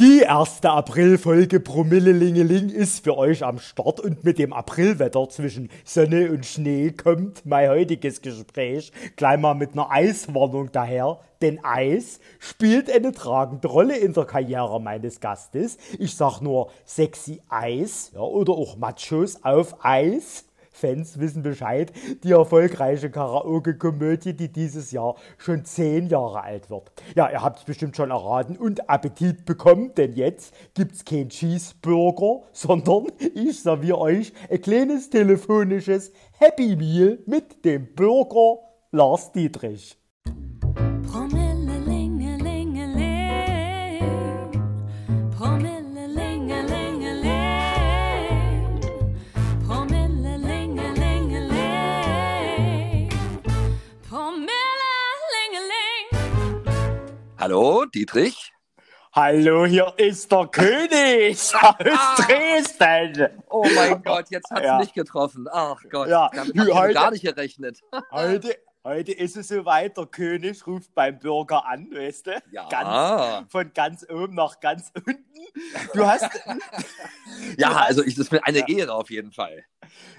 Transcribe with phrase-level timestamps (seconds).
[0.00, 6.30] Die erste Aprilfolge Promillelingeling ist für euch am Start und mit dem Aprilwetter zwischen Sonne
[6.30, 11.18] und Schnee kommt mein heutiges Gespräch gleich mal mit einer Eiswarnung daher.
[11.42, 15.78] Denn Eis spielt eine tragende Rolle in der Karriere meines Gastes.
[15.98, 20.47] Ich sag nur sexy Eis ja, oder auch Machos auf Eis.
[20.78, 21.92] Fans wissen Bescheid,
[22.22, 26.92] die erfolgreiche Karaoke-Komödie, die dieses Jahr schon zehn Jahre alt wird.
[27.16, 32.42] Ja, ihr habt es bestimmt schon erraten und Appetit bekommen, denn jetzt gibt's kein Cheeseburger,
[32.52, 38.60] sondern ich serviere euch ein kleines telefonisches Happy Meal mit dem Burger
[38.92, 39.98] Lars Dietrich.
[57.48, 58.52] Hallo, Dietrich?
[59.14, 63.42] Hallo, hier ist der König aus Dresden.
[63.48, 64.78] Oh mein Gott, jetzt hat es ja.
[64.78, 65.46] mich getroffen.
[65.50, 66.28] Ach Gott, ja.
[66.34, 67.80] damit habe heute, gar nicht gerechnet.
[68.10, 72.42] Heute, heute ist es soweit, der König ruft beim Bürger an, weißt du?
[72.52, 72.68] Ja.
[72.68, 75.24] Ganz, von ganz oben nach ganz unten.
[75.94, 76.28] Du hast...
[77.56, 78.68] ja, also ich, das ist mir eine ja.
[78.68, 79.64] Ehre auf jeden Fall.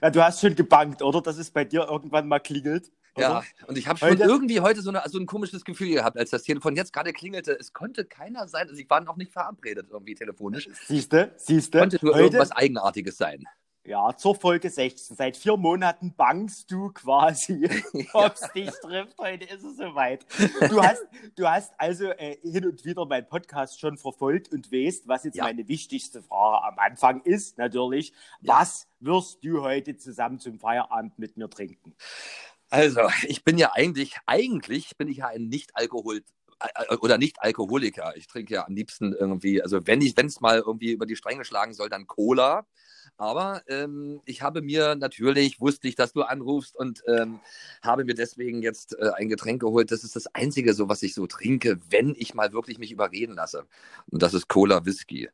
[0.01, 1.21] Ja, du hast schon gebankt, oder?
[1.21, 2.91] Dass es bei dir irgendwann mal klingelt.
[3.19, 6.29] Ja, und ich habe schon irgendwie heute so, eine, so ein komisches Gefühl gehabt, als
[6.29, 7.57] das Telefon jetzt gerade klingelte.
[7.59, 10.69] Es konnte keiner sein, also ich war noch nicht verabredet irgendwie telefonisch.
[10.87, 11.79] Siehste, siehste.
[11.79, 13.45] Konnte nur heute, irgendwas Eigenartiges sein.
[13.89, 15.15] Ja, zur Folge 16.
[15.15, 17.67] Seit vier Monaten bangst du quasi,
[18.13, 19.17] ob es dich trifft.
[19.17, 20.27] Heute ist es soweit.
[20.69, 25.07] Du hast, du hast also äh, hin und wieder meinen Podcast schon verfolgt und weißt,
[25.07, 25.45] was jetzt ja.
[25.45, 28.13] meine wichtigste Frage am Anfang ist, natürlich.
[28.41, 28.59] Ja.
[28.59, 31.95] Was wirst du heute zusammen zum Feierabend mit mir trinken?
[32.69, 36.23] Also, ich bin ja eigentlich, eigentlich bin ich ja ein Nicht-Alkohol-
[36.59, 38.13] äh, oder Nicht-Alkoholiker.
[38.17, 41.15] Ich trinke ja am liebsten irgendwie, also wenn ich, wenn es mal irgendwie über die
[41.15, 42.65] Stränge schlagen soll, dann Cola.
[43.17, 47.39] Aber ähm, ich habe mir natürlich, wusste ich, dass du anrufst und ähm,
[47.81, 49.91] habe mir deswegen jetzt äh, ein Getränk geholt.
[49.91, 53.35] Das ist das Einzige, so was ich so trinke, wenn ich mal wirklich mich überreden
[53.35, 53.65] lasse.
[54.11, 55.29] Und das ist Cola Whisky.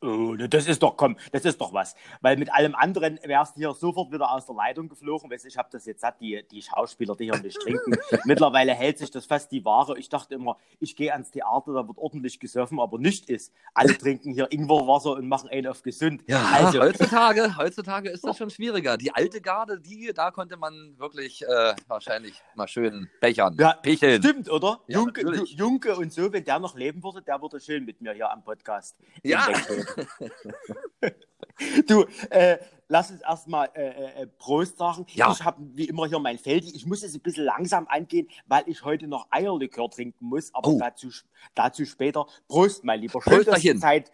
[0.00, 1.94] Oh, das ist doch, komm, das ist doch was.
[2.20, 5.30] Weil mit allem anderen wärst du hier sofort wieder aus der Leitung geflogen.
[5.30, 7.96] Weißt, ich habe das jetzt satt, die, die Schauspieler, die hier nicht trinken.
[8.24, 9.98] Mittlerweile hält sich das fast die Ware.
[9.98, 13.52] Ich dachte immer, ich gehe ans Theater, da wird ordentlich gesurfen, aber nicht ist.
[13.72, 16.22] Alle trinken hier Ingwerwasser und machen einen auf gesund.
[16.26, 16.80] Ja, also.
[16.80, 18.96] heutzutage, heutzutage ist das schon schwieriger.
[18.98, 24.22] Die alte Garde, die, da konnte man wirklich äh, wahrscheinlich mal schön bechern, ja, picheln.
[24.22, 24.80] Stimmt, oder?
[24.86, 28.12] Ja, Junke, Junke und so, wenn der noch leben würde, der würde schön mit mir
[28.12, 28.96] hier am Podcast.
[29.22, 29.48] Ja.
[31.86, 35.06] du, äh, lass uns erstmal äh, äh, äh, Prost sagen.
[35.10, 35.32] Ja.
[35.32, 36.64] Ich habe wie immer hier mein Feld.
[36.64, 40.70] Ich muss jetzt ein bisschen langsam angehen, weil ich heute noch Eierlikör trinken muss, aber
[40.70, 40.78] oh.
[40.78, 41.08] dazu,
[41.54, 42.26] dazu später.
[42.48, 43.20] Prost, mein Lieber.
[43.22, 44.10] Schön, dass du Zeit,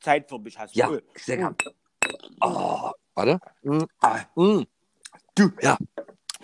[0.00, 0.74] Zeit für mich hast.
[0.74, 0.98] Ja, oh.
[1.16, 1.56] sehr gern.
[2.40, 3.40] Oh, warte.
[3.62, 3.84] Mm.
[4.00, 4.20] Ah.
[4.34, 4.62] Mm.
[5.34, 5.78] Du, ja.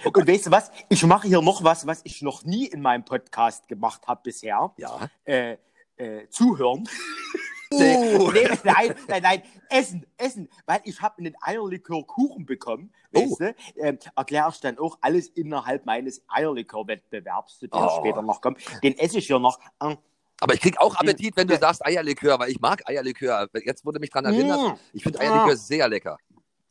[0.05, 0.21] Okay.
[0.21, 0.71] Und weißt du was?
[0.89, 4.73] Ich mache hier noch was, was ich noch nie in meinem Podcast gemacht habe bisher.
[4.77, 5.11] Ja.
[5.25, 5.57] Äh,
[5.97, 6.89] äh, zuhören.
[7.73, 8.31] Uh.
[8.33, 13.21] nee, nein, nein, nein, essen, essen, weil ich habe einen Eierlikör-Kuchen bekommen, oh.
[13.21, 17.99] weißt du, ähm, erkläre ich dann auch alles innerhalb meines Eierlikör-Wettbewerbs, zu dem oh.
[17.99, 18.59] später noch kommt.
[18.83, 19.59] Den esse ich hier noch.
[19.83, 19.99] Ähm,
[20.41, 23.49] aber ich kriege auch Appetit, wenn du sagst Eierlikör, weil ich mag Eierlikör.
[23.65, 24.79] Jetzt wurde mich daran erinnert, mm.
[24.93, 26.17] ich finde Eierlikör sehr lecker.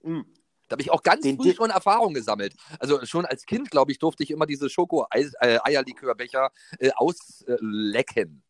[0.03, 0.21] Mm.
[0.67, 2.53] Da habe ich auch ganz den, früh schon Erfahrung gesammelt.
[2.79, 8.43] Also schon als Kind, glaube ich, durfte ich immer diese Schoko-Eierlikörbecher äh, auslecken.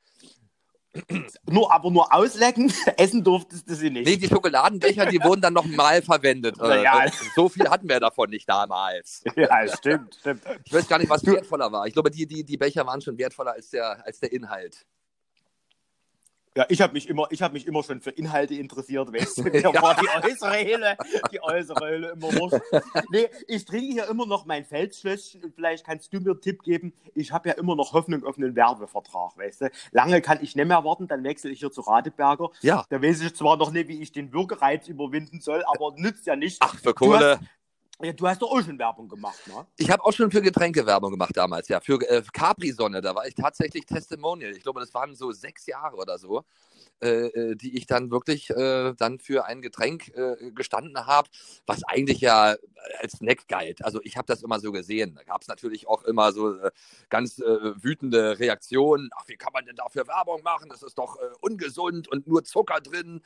[1.49, 4.07] Nur, aber nur auslecken, essen durftest du sie nicht.
[4.07, 6.57] Nee, die Schokoladenbecher, die wurden dann nochmal verwendet.
[6.67, 7.05] Ja.
[7.05, 9.23] Äh, so viel hatten wir davon nicht damals.
[9.35, 10.41] Ja, stimmt, stimmt.
[10.65, 11.87] Ich weiß gar nicht, was wertvoller war.
[11.87, 14.85] Ich glaube, die, die, die Becher waren schon wertvoller als der, als der Inhalt.
[16.57, 19.44] Ja, ich habe mich immer, mich immer schon für Inhalte interessiert, weißt du?
[19.44, 19.79] Mir ja.
[19.79, 20.97] war die äußere Höhle,
[21.31, 22.62] die äußere Höhle immer wurscht.
[23.12, 26.63] Nee, ich trinke hier immer noch mein Feldschlösschen und vielleicht kannst du mir einen Tipp
[26.63, 26.94] geben.
[27.13, 29.69] Ich habe ja immer noch Hoffnung auf einen Werbevertrag, weißt du?
[29.91, 32.50] Lange kann ich nicht mehr warten, dann wechsle ich hier zu Radeberger.
[32.62, 32.85] Ja.
[32.89, 36.36] Da weiß ich zwar noch nicht, wie ich den Bürgerreiz überwinden soll, aber nützt ja
[36.36, 36.57] nicht.
[36.62, 37.39] Ach, für Kohle.
[38.01, 39.65] Ja, du hast doch auch schon Werbung gemacht, ne?
[39.77, 41.79] Ich habe auch schon für Getränke Werbung gemacht damals, ja.
[41.79, 44.51] Für äh, Capri-Sonne, da war ich tatsächlich Testimonial.
[44.51, 46.44] Ich glaube, das waren so sechs Jahre oder so.
[46.99, 51.29] Äh, äh, die ich dann wirklich äh, dann für ein Getränk äh, gestanden habe,
[51.67, 52.55] was eigentlich ja
[52.99, 53.85] als Snack galt.
[53.85, 55.13] Also ich habe das immer so gesehen.
[55.13, 56.71] Da gab es natürlich auch immer so äh,
[57.09, 59.11] ganz wütende Reaktionen.
[59.15, 60.69] Ach, wie kann man denn dafür Werbung machen?
[60.69, 63.21] Das ist doch ungesund und nur Zucker drin.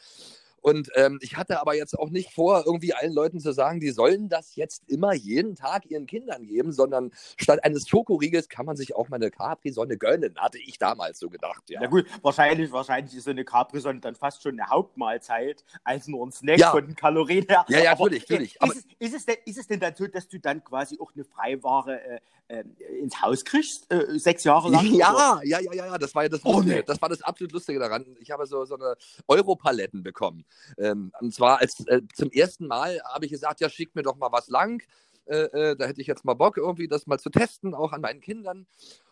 [0.62, 3.92] Und ähm, ich hatte aber jetzt auch nicht vor, irgendwie allen Leuten zu sagen, die
[3.92, 8.76] sollen das jetzt immer jeden Tag ihren Kindern geben, sondern statt eines Schokoriegels kann man
[8.78, 11.64] sich auch mal eine Capri-Sonne gönnen, hatte ich damals so gedacht.
[11.70, 16.08] Ja, Na gut, wahrscheinlich, wahrscheinlich ist so eine Capri-Sonne dann fast schon eine Hauptmahlzeit, als
[16.08, 16.72] nur ein Snack Ja.
[16.72, 17.66] von den Kalorien her.
[17.68, 18.56] Ja, ja, Aber, natürlich, natürlich.
[18.56, 20.64] äh, Aber- Ist, es, ist, es denn, ist es denn dann so, dass du dann
[20.64, 22.20] quasi auch eine Freiware äh,
[22.50, 22.64] äh,
[23.00, 24.86] ins Haus kriegst, äh, sechs Jahre lang?
[24.88, 24.98] oder?
[24.98, 26.84] Ja, ja, ja, ja, ja, das war ja das Oh, nee.
[26.84, 28.06] Das war das absolut Lustige daran.
[28.20, 28.96] Ich habe so, so eine
[29.28, 30.46] Europaletten bekommen.
[30.78, 34.16] Ähm, und zwar als äh, zum ersten Mal habe ich gesagt, ja, schick mir doch
[34.16, 34.84] mal was lang.
[35.26, 38.02] Äh, äh, da hätte ich jetzt mal Bock, irgendwie das mal zu testen, auch an
[38.02, 38.68] meinen Kindern.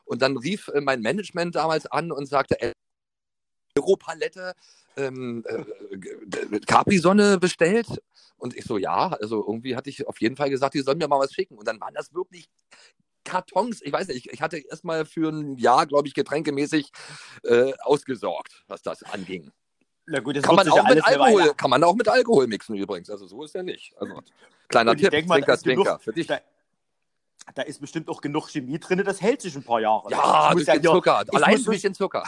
[0.06, 2.74] Und dann rief äh, mein Management damals an und sagte, äh,
[3.78, 4.54] Europalette,
[4.98, 7.88] ähm, äh, Capri-Sonne bestellt.
[8.38, 11.08] Und ich so, ja, also irgendwie hatte ich auf jeden Fall gesagt, die sollen mir
[11.08, 11.58] mal was schicken.
[11.58, 12.50] Und dann waren das wirklich
[13.24, 13.82] Kartons.
[13.82, 16.92] Ich weiß nicht, ich, ich hatte erstmal für ein Jahr, glaube ich, getränkemäßig
[17.44, 19.52] äh, ausgesorgt, was das anging.
[20.12, 22.48] Na gut, das Kann man, sich ja auch mit Alkohol, kann man auch mit Alkohol
[22.48, 23.10] mixen übrigens.
[23.10, 23.94] Also so ist er nicht.
[24.00, 24.22] Also,
[24.68, 26.00] kleiner Tipp, denk mal, Zwinker, da ist genug- Zwinker.
[26.00, 26.28] Für dich.
[26.28, 26.40] Da,
[27.56, 30.10] da ist bestimmt auch genug Chemie drin, das hält sich ein paar Jahre.
[30.12, 31.24] Ja, ich durch muss den hier, Zucker.
[31.28, 32.24] ich Allein durch mich- den Zucker.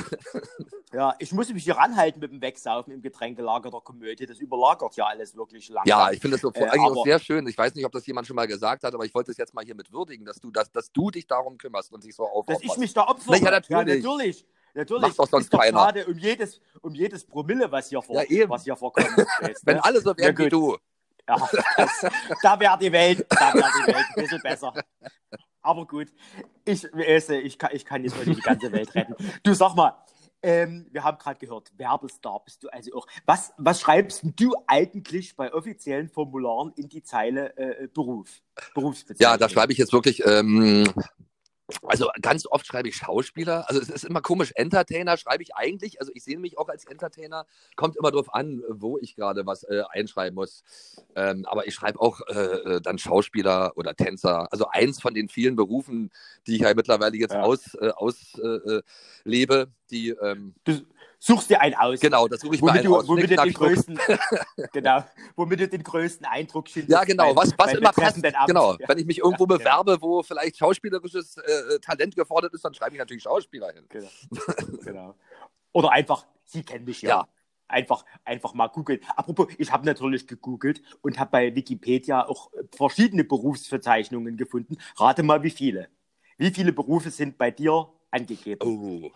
[0.94, 4.26] Ja, ich muss mich hier ranhalten mit dem Wegsaufen im Getränkelager der Komödie.
[4.26, 5.88] Das überlagert ja alles wirklich langsam.
[5.88, 7.48] Ja, ich finde das so Äh, eigentlich auch aber- sehr schön.
[7.48, 9.54] Ich weiß nicht, ob das jemand schon mal gesagt hat, aber ich wollte es jetzt
[9.54, 12.24] mal hier mit würdigen, dass du, dass, dass du dich darum kümmerst und dich so
[12.24, 12.66] Dass aufopferst.
[12.66, 13.38] ich mich da opfere.
[13.42, 14.04] Na ja, natürlich.
[14.04, 14.46] Ja, natürlich.
[14.74, 15.02] Natürlich.
[15.02, 15.80] Macht doch sonst ist doch keiner.
[15.80, 19.08] schade um jedes, um jedes Promille, was hier, vor, Ja, was hier vorkommt.
[19.42, 19.84] Jetzt, Wenn ne?
[19.84, 20.78] alle so wären Ja, wie du.
[21.28, 22.06] Ja, das,
[22.42, 24.74] da wäre die Welt, da wäre die Welt ein bisschen besser.
[25.62, 26.08] Aber gut,
[26.66, 29.16] ich, ich, kann, ich kann jetzt nicht die ganze Welt retten.
[29.44, 29.94] Du sag mal,
[30.44, 33.08] ähm, wir haben gerade gehört, Werbestar bist du also auch.
[33.26, 38.42] Was, was schreibst du eigentlich bei offiziellen Formularen in die Zeile äh, Beruf?
[38.74, 39.32] Berufsbezeichnung?
[39.32, 40.84] Ja, da schreibe ich jetzt wirklich, ähm,
[41.84, 43.70] also ganz oft schreibe ich Schauspieler.
[43.70, 44.52] Also es ist immer komisch.
[44.56, 47.46] Entertainer schreibe ich eigentlich, also ich sehe mich auch als Entertainer.
[47.76, 50.64] Kommt immer drauf an, wo ich gerade was äh, einschreiben muss.
[51.16, 54.52] Ähm, aber ich schreibe auch äh, äh, dann Schauspieler oder Tänzer.
[54.52, 56.12] Also eins von den vielen Berufen,
[56.48, 57.44] die ich ja mittlerweile jetzt Ja.
[57.44, 60.82] aus, äh, auslebe, äh, lebe, die, ähm, Du
[61.22, 62.00] suchst dir einen aus.
[62.00, 63.08] genau, das suche ich mir Womit einen du, aus.
[63.08, 64.00] womit du den größten,
[64.74, 65.04] genau,
[65.36, 66.92] womit du den größten Eindruck schindest.
[66.92, 68.22] Ja, genau, was, was immer passt.
[68.48, 69.84] Genau, wenn ich mich irgendwo Ja, genau.
[69.84, 73.86] bewerbe, wo vielleicht schauspielerisches äh, Talent gefordert ist, dann schreibe ich natürlich Schauspieler hin.
[73.88, 74.10] Genau.
[74.84, 75.16] genau.
[75.74, 77.10] Oder einfach, Sie kennen mich ja.
[77.10, 77.28] Ja.
[77.68, 79.00] Einfach, einfach mal googeln.
[79.16, 84.76] Apropos, ich habe natürlich gegoogelt und habe bei Wikipedia auch verschiedene Berufsbezeichnungen gefunden.
[84.98, 85.88] Rate mal, wie viele.
[86.38, 88.60] Wie viele Berufe sind bei dir angegeben?
[88.62, 89.12] Oh.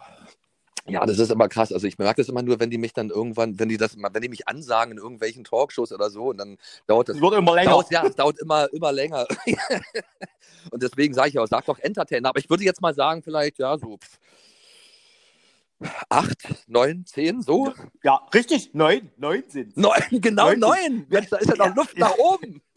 [0.88, 1.72] Ja, das ist immer krass.
[1.74, 4.22] Also ich merke das immer nur, wenn die mich dann irgendwann, wenn die das wenn
[4.22, 7.16] die mich ansagen in irgendwelchen Talkshows oder so und dann dauert das.
[7.16, 7.72] Es wird immer länger.
[7.72, 9.26] Dauert, ja, es dauert immer, immer länger.
[10.72, 12.30] und deswegen sage ich auch, sag doch Entertainer.
[12.30, 14.20] Aber ich würde jetzt mal sagen, vielleicht, ja, so pff,
[16.10, 17.74] acht, neun, zehn, so.
[18.04, 19.12] Ja, richtig, neun.
[19.18, 20.60] Neun sind Neun, genau Neun.
[20.60, 21.06] neun.
[21.10, 22.08] Mensch, da ist ja noch Ja, Luft ja.
[22.08, 22.62] nach oben.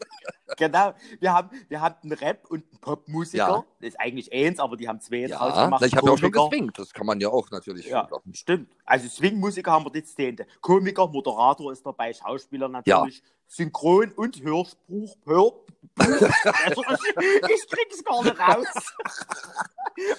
[0.57, 0.93] Genau.
[1.19, 3.37] Wir haben, wir haben einen Rap- und einen Popmusiker.
[3.47, 3.65] Ja.
[3.81, 5.85] Das ist eigentlich eins, aber die haben zwei jetzt Ja, rausgemacht.
[5.85, 6.79] ich habe ja auch schon geswingt.
[6.79, 7.85] Das kann man ja auch natürlich.
[7.85, 8.67] Ja, stimmt.
[8.83, 10.47] Also Swing-Musiker haben wir jetzt zehnte.
[10.61, 15.17] Komiker, Moderator ist dabei, Schauspieler natürlich, Synchron und Hörspruch.
[15.25, 15.53] Hör
[15.97, 18.67] ich krieg's gar nicht raus.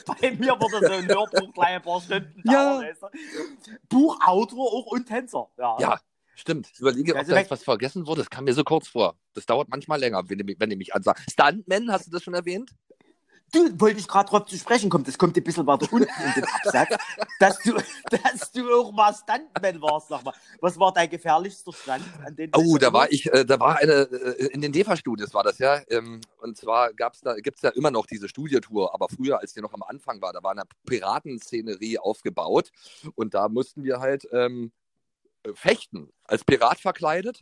[0.06, 2.80] Bei mir wurde so ein Hörbuch gleich ein paar Stunden Ja.
[2.80, 2.86] dauern.
[3.00, 3.72] du.
[3.88, 5.48] Buchautor auch und Tänzer.
[5.58, 5.76] Ja.
[5.80, 6.00] Ja,
[6.34, 6.68] stimmt.
[6.72, 8.22] Ich überlege, ob Also da jetzt was vergessen wurde.
[8.22, 9.16] Das kam mir so kurz vor.
[9.34, 11.22] Das dauert manchmal länger, wenn die, mich- wenn die mich ansagen.
[11.30, 12.72] Stuntman, hast du das schon erwähnt?
[13.52, 16.32] Du, wollte ich gerade drauf zu sprechen kommen, das kommt ein bisschen weiter unten in
[16.34, 16.96] den Absatz,
[17.38, 17.74] dass du,
[18.10, 20.34] dass du auch mal Stuntman warst, sag mal.
[20.60, 23.92] Was war dein gefährlichster Stunt, an den Oh, da war ich, äh, da war eine,
[23.92, 25.80] äh, in den DEFA-Studios war das ja.
[25.88, 29.54] Ähm, und zwar gab's da, gibt es ja immer noch diese Studiotour, aber früher, als
[29.54, 32.70] die noch am Anfang war, da war eine Piratenszenerie aufgebaut
[33.14, 34.72] und da mussten wir halt ähm,
[35.42, 37.40] äh, fechten, als Pirat verkleidet.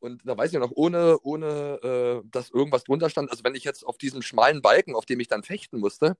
[0.00, 3.64] Und da weiß ich noch, ohne, ohne äh, dass irgendwas drunter stand, also wenn ich
[3.64, 6.16] jetzt auf diesem schmalen Balken, auf dem ich dann fechten musste,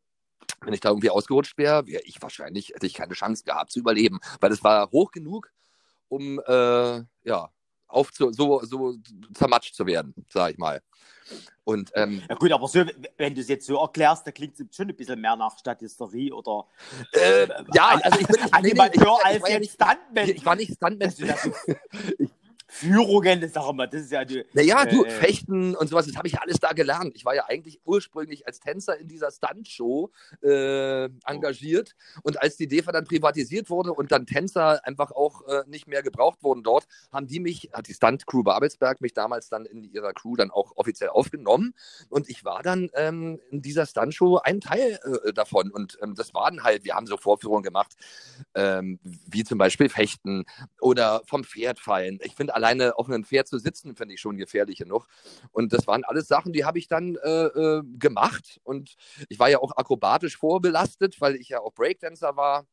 [0.60, 3.78] wenn ich da irgendwie ausgerutscht wäre, wäre ich wahrscheinlich, hätte ich keine Chance gehabt zu
[3.78, 5.50] überleben, weil es war hoch genug,
[6.08, 7.50] um äh, ja,
[7.88, 8.96] auf zu, so, so
[9.34, 10.82] zermatscht zu werden, sag ich mal.
[11.64, 12.84] Und ähm, Ja gut, aber so,
[13.16, 16.32] wenn du es jetzt so erklärst, da klingt es schon ein bisschen mehr nach Statisterie
[16.32, 16.66] oder
[17.12, 19.72] äh, ja, also ich bin nicht, nee, nee, Animateur ich, ich, als war ja nicht,
[19.72, 20.28] Stuntman.
[20.28, 21.10] ich war nicht Stuntman.
[21.10, 21.26] So
[22.76, 26.16] Führungen, das sag mal, das ist ja die, Naja, du, Äh, Fechten und sowas, das
[26.16, 27.12] habe ich ja alles da gelernt.
[27.14, 30.10] Ich war ja eigentlich ursprünglich als Tänzer in dieser Stuntshow
[30.42, 31.94] äh, engagiert.
[32.22, 36.02] Und als die DEFA dann privatisiert wurde und dann Tänzer einfach auch äh, nicht mehr
[36.02, 40.12] gebraucht wurden dort, haben die mich, hat die Stunt-Crew Babelsberg mich damals dann in ihrer
[40.12, 41.74] Crew dann auch offiziell aufgenommen.
[42.10, 45.70] Und ich war dann ähm, in dieser Stuntshow ein Teil äh, davon.
[45.70, 47.94] Und ähm, das waren halt, wir haben so Vorführungen gemacht,
[48.54, 50.44] ähm, wie zum Beispiel Fechten
[50.80, 52.18] oder vom Pferd fallen.
[52.22, 55.06] Ich finde allein alleine auf einem Pferd zu sitzen, finde ich schon gefährlich genug.
[55.52, 58.60] Und das waren alles Sachen, die habe ich dann äh, äh, gemacht.
[58.64, 58.96] Und
[59.28, 62.66] ich war ja auch akrobatisch vorbelastet, weil ich ja auch Breakdancer war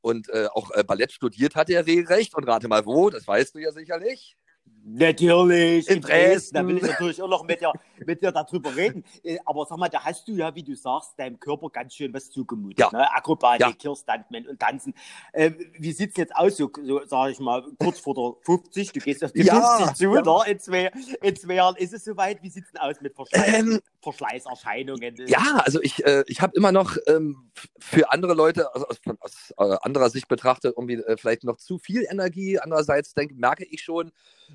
[0.00, 2.34] und äh, auch äh, Ballett studiert hatte er regelrecht.
[2.34, 4.36] Und rate mal wo, das weißt du ja sicherlich.
[4.82, 6.54] Natürlich, in, Dresden.
[6.54, 7.72] Da will ich natürlich auch noch mit dir,
[8.06, 9.04] mit dir darüber reden.
[9.22, 12.12] Äh, aber sag mal, da hast du ja, wie du sagst, deinem Körper ganz schön
[12.14, 12.78] was zugemutet.
[12.78, 12.90] Ja.
[12.90, 13.12] Ne?
[13.12, 13.72] Akrobatik, ja.
[13.72, 14.94] Kirstuntman und Tanzen.
[15.32, 18.92] Äh, wie sieht es jetzt aus, so, so sage ich mal, kurz vor der 50?
[18.92, 20.20] Du gehst auf die ja, 50 zu, ja.
[20.20, 20.46] oder?
[20.46, 20.90] In zwei,
[21.22, 22.42] in zwei Jahren ist es soweit.
[22.42, 25.26] Wie sieht es denn aus mit Verschleiß, ähm, Verschleißerscheinungen?
[25.26, 29.78] Ja, also ich, äh, ich habe immer noch ähm, für andere Leute aus, aus, aus,
[29.82, 32.58] anderer Sicht betrachtet irgendwie äh, vielleicht noch zu viel Energie.
[32.58, 34.10] Andererseits denke, merke ich schon,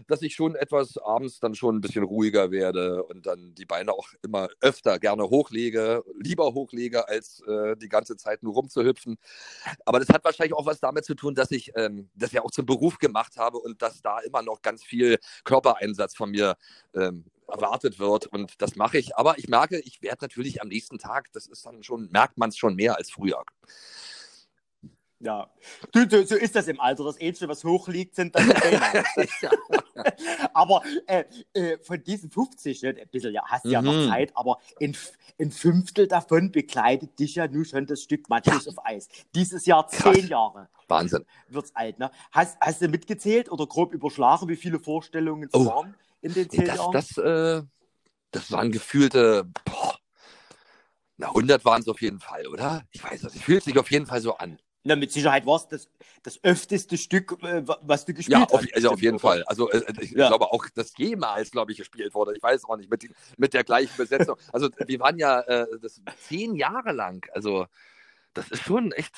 [0.08, 3.94] dass ich schon etwas abends dann schon ein bisschen ruhiger werde und dann die Beine
[3.94, 9.18] auch immer öfter gerne hochlege, lieber hochlege, als äh, die ganze Zeit nur rumzuhüpfen.
[9.86, 12.52] Aber das hat wahrscheinlich auch was damit zu tun, dass ich ähm, das ja auch
[12.52, 16.56] zum Beruf gemacht habe und dass da immer noch ganz viel Körpereinsatz von mir
[16.94, 19.16] ähm, erwartet wird und das mache ich.
[19.18, 22.50] Aber ich merke, ich werde natürlich am nächsten Tag, das ist dann schon, merkt man
[22.50, 23.44] es schon mehr als früher.
[25.20, 25.50] Ja,
[25.94, 27.06] du, so, so, ist das im Alter.
[27.06, 28.54] Das Ähnliche, was hoch liegt, sind dann die
[30.54, 33.74] Aber äh, äh, von diesen 50, ne, ein bisschen, ja, hast du mhm.
[33.74, 34.10] ja noch mhm.
[34.10, 34.96] Zeit, aber ein,
[35.40, 38.72] ein Fünftel davon begleitet dich ja nun schon das Stück Matches ja.
[38.72, 39.08] auf Eis.
[39.34, 40.30] Dieses Jahr zehn Krass.
[40.30, 40.70] Jahre.
[40.90, 41.26] Wahnsinn.
[41.48, 42.12] Wird's alt, ne?
[42.32, 45.66] Hast, hast du mitgezählt oder grob überschlagen, wie viele Vorstellungen es oh.
[45.66, 46.92] waren in den zehn das, Jahren?
[46.92, 47.64] Das, äh,
[48.32, 49.98] das waren gefühlte, boah,
[51.18, 52.84] na, 100 waren es auf jeden Fall, oder?
[52.92, 54.60] Ich weiß es, es fühlt sich auf jeden Fall so an.
[54.88, 55.90] Na, mit Sicherheit war es das,
[56.22, 58.76] das öfteste Stück, äh, was du gespielt ja, auf, hast.
[58.76, 59.44] Also auf jeden Fall.
[59.46, 60.28] Also äh, ich ja.
[60.28, 62.36] glaube auch, dass jemals, glaube ich, gespielt wurde.
[62.38, 64.38] Ich weiß auch nicht, mit, mit der gleichen Besetzung.
[64.54, 67.26] Also wir waren ja äh, das zehn Jahre lang.
[67.34, 67.66] Also
[68.36, 69.16] das ist schon echt,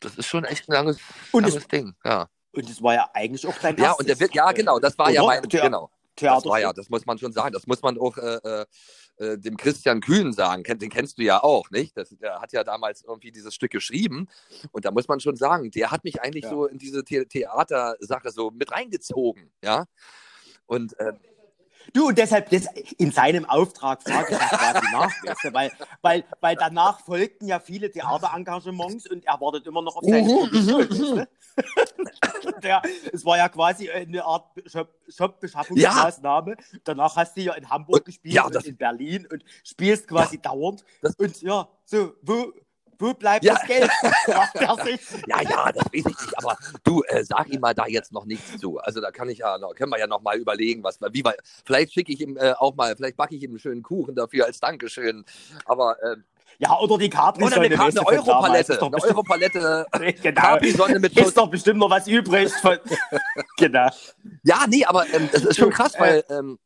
[0.00, 0.98] das ist schon echt ein langes,
[1.32, 1.94] langes es, Ding.
[2.04, 2.28] Ja.
[2.52, 5.06] Und das war ja eigentlich auch dein Ja, und der wird, ja genau, das war
[5.06, 5.14] Oder?
[5.14, 5.90] ja mein, genau.
[6.16, 6.36] Theater.
[6.36, 7.54] Das war ja, das muss man schon sagen.
[7.54, 8.66] Das muss man auch äh,
[9.18, 10.62] äh, dem Christian Kühn sagen.
[10.62, 11.96] Den kennst du ja auch, nicht?
[11.96, 14.28] Das, der hat ja damals irgendwie dieses Stück geschrieben.
[14.72, 16.50] Und da muss man schon sagen, der hat mich eigentlich ja.
[16.50, 19.50] so in diese The Theatersache so mit reingezogen.
[19.62, 19.86] Ja.
[20.66, 21.12] Und äh,
[21.92, 22.66] Du, und deshalb das,
[22.98, 27.60] in seinem Auftrag frage ich quasi nach, weißt du, weil, weil, weil danach folgten ja
[27.60, 31.26] viele Theaterengagements und er wartet immer noch auf seine mhm, mhm, mhm.
[32.62, 34.50] Der, Es war ja quasi eine Art
[35.08, 36.50] Shop-Beschaffungsmaßnahme.
[36.50, 36.78] Ja.
[36.84, 40.36] Danach hast du ja in Hamburg und, gespielt ja, und in Berlin und spielst quasi
[40.36, 40.84] ja, dauernd.
[41.18, 42.52] und ja, so, wo,
[42.98, 43.54] wo bleibt ja.
[43.54, 43.90] das Geld?
[44.26, 46.38] ja, ja, das weiß ich nicht.
[46.38, 48.78] Aber du, äh, sag ihm mal da jetzt noch nichts zu.
[48.78, 51.34] Also da kann ich ja noch, können wir ja noch mal überlegen, was wie wir,
[51.64, 54.46] vielleicht schicke ich ihm äh, auch mal, vielleicht backe ich ihm einen schönen Kuchen dafür
[54.46, 55.24] als Dankeschön.
[55.64, 56.16] Aber äh,
[56.58, 58.82] ja, oder die Capri Oder eine, eine Europalette.
[58.82, 59.86] Eine Europalette.
[60.22, 60.40] genau.
[60.40, 62.52] Capri-Sonne mit Ist doch bestimmt noch was übrig.
[63.58, 63.88] Genau.
[64.44, 66.58] Ja, nee, aber ähm, das ist schon krass, weil ähm,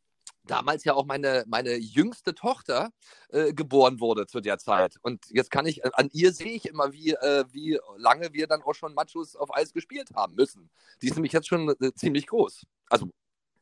[0.46, 2.90] damals ja auch meine, meine jüngste Tochter
[3.28, 4.96] äh, geboren wurde zu der Zeit.
[5.02, 8.62] Und jetzt kann ich, an ihr sehe ich immer, wie, äh, wie lange wir dann
[8.62, 10.70] auch schon Machos auf Eis gespielt haben müssen.
[11.00, 12.64] Die ist nämlich jetzt schon äh, ziemlich groß.
[12.88, 13.10] Also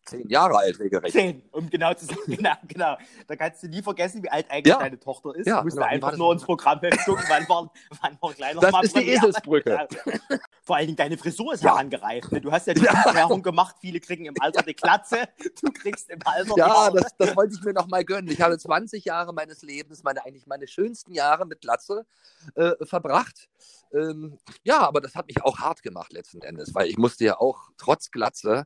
[0.04, 1.12] zehn Jahre alt regelrecht.
[1.12, 2.20] Zehn, um genau zu sagen.
[2.26, 2.96] Genau, genau.
[3.26, 4.78] Da kannst du nie vergessen, wie alt eigentlich ja.
[4.78, 5.46] deine Tochter ist.
[5.46, 5.88] Ja, du musst genau.
[5.88, 9.86] einfach nur ins Programm gucken, wann war, wann war kleiner Das ist die Eselsbrücke.
[10.04, 10.38] Genau.
[10.62, 12.32] Vor allen Dingen deine Frisur ist ja angereift.
[12.32, 12.40] Ne?
[12.40, 15.28] Du hast ja die Erklärung gemacht, viele kriegen im Alter die Klatze,
[15.62, 18.30] du kriegst im Alter Ja, das, das wollte ich mir noch mal gönnen.
[18.30, 22.06] Ich habe 20 Jahre meines Lebens, meine eigentlich meine schönsten Jahre mit Glatze
[22.54, 23.48] äh, verbracht.
[23.92, 27.38] Ähm, ja, aber das hat mich auch hart gemacht letzten Endes, weil ich musste ja
[27.38, 28.64] auch trotz Glatze,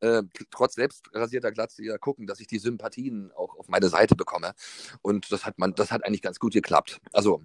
[0.00, 4.16] äh, trotz selbst rasierter Glatze ja gucken, dass ich die Sympathien auch auf meine Seite
[4.16, 4.52] bekomme.
[5.02, 7.00] Und das hat man, das hat eigentlich ganz gut geklappt.
[7.12, 7.42] Also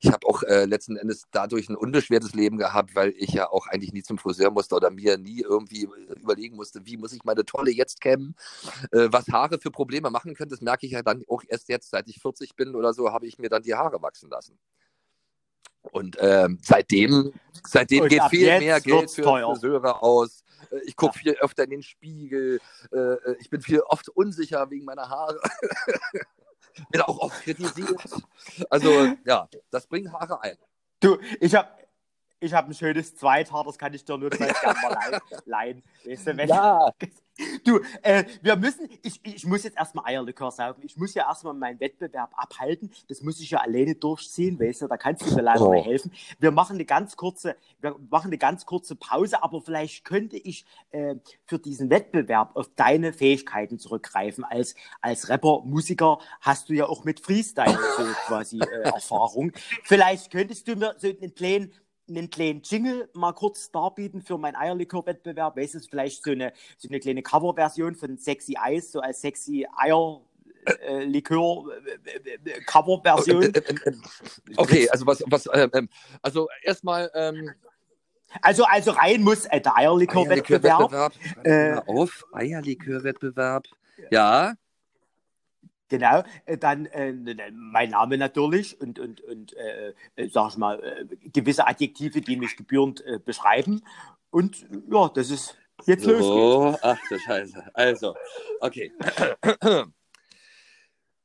[0.00, 3.66] ich habe auch äh, letzten Endes dadurch ein unbeschwertes Leben gehabt, weil ich ja auch
[3.66, 5.88] eigentlich nie zum Friseur musste oder mir nie irgendwie
[6.20, 8.34] überlegen musste, wie muss ich meine Tolle jetzt kämmen.
[8.92, 11.90] Äh, was Haare für Probleme machen können, das merke ich ja dann auch erst jetzt,
[11.90, 14.58] seit ich 40 bin oder so, habe ich mir dann die Haare wachsen lassen.
[15.90, 17.32] Und ähm, seitdem,
[17.66, 19.48] seitdem geht viel mehr Geld für teuer.
[19.48, 20.44] Friseure aus.
[20.70, 21.22] Äh, ich gucke ja.
[21.22, 22.60] viel öfter in den Spiegel.
[22.92, 25.40] Äh, äh, ich bin viel oft unsicher wegen meiner Haare.
[26.90, 28.00] bin auch oft kritisiert.
[28.70, 30.56] Also ja, das bringt Haare ein.
[31.00, 31.68] Du, ich habe
[32.42, 35.82] ich habe ein schönes Zweithaar, das kann ich dir nur gleich gerne mal leihen.
[36.04, 36.90] Weißt du, ja.
[37.64, 40.82] Du, äh, wir müssen, ich, ich muss jetzt erstmal Eierlikör saugen.
[40.84, 42.90] Ich muss ja erstmal meinen Wettbewerb abhalten.
[43.08, 45.72] Das muss ich ja alleine durchziehen, weißt du, da kannst du mir leider oh.
[45.72, 46.12] nicht helfen.
[46.38, 50.66] Wir machen eine ganz kurze, wir machen eine ganz kurze Pause, aber vielleicht könnte ich
[50.90, 51.14] äh,
[51.46, 54.44] für diesen Wettbewerb auf deine Fähigkeiten zurückgreifen.
[54.44, 59.52] Als, als Rapper, Musiker hast du ja auch mit Freestyle so quasi äh, Erfahrung.
[59.84, 61.72] Vielleicht könntest du mir so einen kleinen
[62.08, 65.56] einen kleinen Jingle mal kurz darbieten für meinen Eierlikör-Wettbewerb.
[65.56, 69.66] Weißt du, vielleicht so eine, so eine kleine Coverversion von Sexy Eis, so als Sexy
[69.76, 70.20] Eier.
[70.64, 71.66] Äh, Likör
[72.04, 73.52] äh, Coverversion.
[74.56, 75.88] Okay, also was, was, ähm,
[76.22, 77.10] also erstmal.
[77.14, 77.50] Ähm,
[78.40, 80.92] also, also rein muss äh, der Eierlikör-Wettbewerb.
[80.92, 83.64] Eierlikör äh, auf Eierlikör-Wettbewerb.
[84.10, 84.54] Ja.
[85.92, 87.12] Genau, äh, dann äh,
[87.52, 92.38] mein Name natürlich und, und, und äh, äh sag ich mal, äh, gewisse Adjektive, die
[92.38, 93.82] mich gebührend äh, beschreiben.
[94.30, 96.80] Und ja, das ist jetzt so, losgeht.
[96.82, 97.70] Ach du Scheiße.
[97.74, 98.14] Also,
[98.60, 98.90] okay.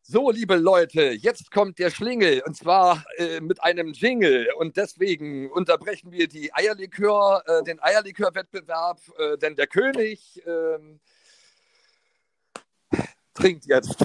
[0.09, 5.51] So, liebe Leute, jetzt kommt der Schlingel und zwar äh, mit einem Jingle und deswegen
[5.51, 11.01] unterbrechen wir die Eierlikör, äh, den Eierlikör-Wettbewerb, äh, denn der König ähm,
[13.37, 14.03] trinkt jetzt.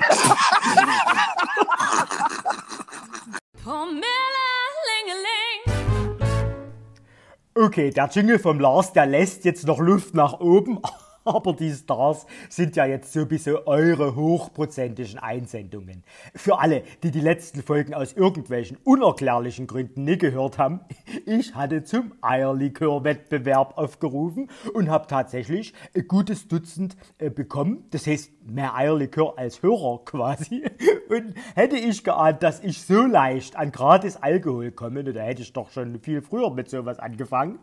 [7.54, 10.80] okay, der Jingle vom Lars, der lässt jetzt noch Luft nach oben.
[11.24, 16.02] Aber die Stars sind ja jetzt sowieso eure hochprozentigen Einsendungen.
[16.34, 20.80] Für alle, die die letzten Folgen aus irgendwelchen unerklärlichen Gründen nicht gehört haben,
[21.26, 27.84] ich hatte zum Eierlikör-Wettbewerb aufgerufen und habe tatsächlich ein gutes Dutzend äh, bekommen.
[27.90, 30.64] Das heißt, mehr Eierlikör als Hörer quasi.
[31.08, 35.52] Und hätte ich geahnt, dass ich so leicht an gratis Alkohol komme, da hätte ich
[35.52, 37.58] doch schon viel früher mit sowas angefangen.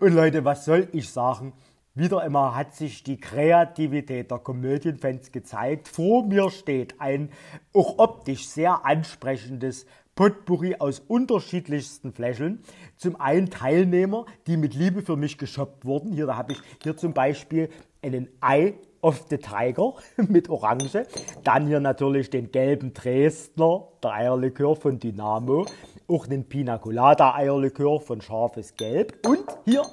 [0.00, 1.52] Und Leute, was soll ich sagen?
[1.96, 5.86] Wieder einmal hat sich die Kreativität der Komödienfans gezeigt.
[5.86, 7.30] Vor mir steht ein
[7.72, 9.86] auch optisch sehr ansprechendes
[10.16, 12.64] Potpourri aus unterschiedlichsten Fläscheln.
[12.96, 16.12] Zum einen Teilnehmer, die mit Liebe für mich geshoppt wurden.
[16.12, 17.68] Hier, habe ich hier zum Beispiel
[18.02, 21.06] einen Eye of the Tiger mit Orange.
[21.44, 25.64] Dann hier natürlich den gelben Dresdner, Eierlikör von Dynamo.
[26.08, 29.24] Auch den Pina Colada Eierlikör von Scharfes Gelb.
[29.24, 29.84] Und hier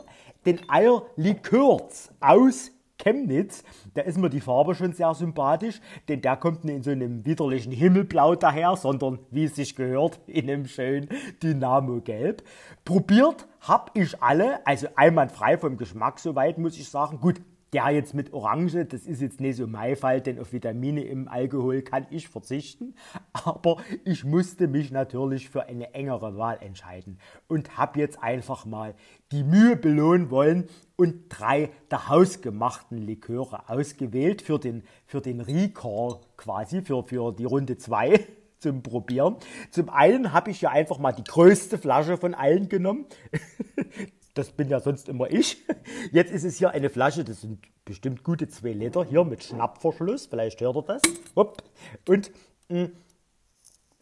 [0.45, 2.71] den Eierlikörz aus
[3.01, 3.63] Chemnitz.
[3.93, 7.25] Da ist mir die Farbe schon sehr sympathisch, denn der kommt nicht in so einem
[7.25, 11.10] widerlichen Himmelblau daher, sondern wie es sich gehört, in einem schönen
[11.41, 12.43] Dynamo-Gelb.
[12.86, 17.19] Probiert habe ich alle, also einwandfrei vom Geschmack soweit, muss ich sagen.
[17.19, 17.41] Gut,
[17.73, 21.27] der jetzt mit Orange, das ist jetzt nicht so mein Fall, denn auf Vitamine im
[21.27, 22.95] Alkohol kann ich verzichten.
[23.34, 28.93] Aber ich musste mich natürlich für eine engere Wahl entscheiden und habe jetzt einfach mal
[29.31, 36.19] die Mühe belohnen wollen und drei der hausgemachten Liköre ausgewählt für den, für den Recall
[36.36, 38.19] quasi, für, für die Runde 2
[38.60, 39.38] zum Probieren.
[39.71, 43.05] Zum einen habe ich ja einfach mal die größte Flasche von allen genommen.
[44.34, 45.63] das bin ja sonst immer ich.
[46.12, 50.28] Jetzt ist es hier eine Flasche, das sind bestimmt gute zwei Liter, hier mit Schnappverschluss,
[50.28, 51.02] vielleicht hört ihr das.
[51.36, 51.63] Hopp.
[52.08, 52.32] Und
[52.70, 52.86] mm,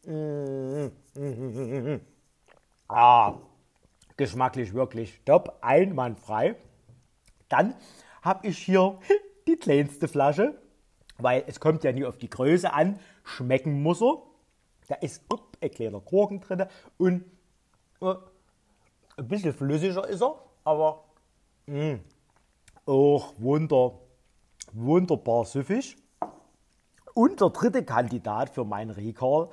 [0.06, 2.02] mm, mm,
[2.88, 3.40] ah,
[4.18, 6.56] geschmacklich wirklich top, einwandfrei.
[7.48, 7.76] Dann
[8.22, 9.00] habe ich hier
[9.48, 10.62] die kleinste Flasche,
[11.18, 14.22] weil es kommt ja nie auf die Größe an, schmecken muss er.
[14.88, 16.66] Da ist up, ein kleiner Gurken drin
[16.98, 17.24] und
[18.02, 18.16] uh,
[19.20, 21.04] ein bisschen flüssiger ist er, aber
[22.86, 24.00] auch wunder,
[24.74, 25.96] wunderbar süffig.
[27.14, 29.50] Und der dritte Kandidat für meinen Recall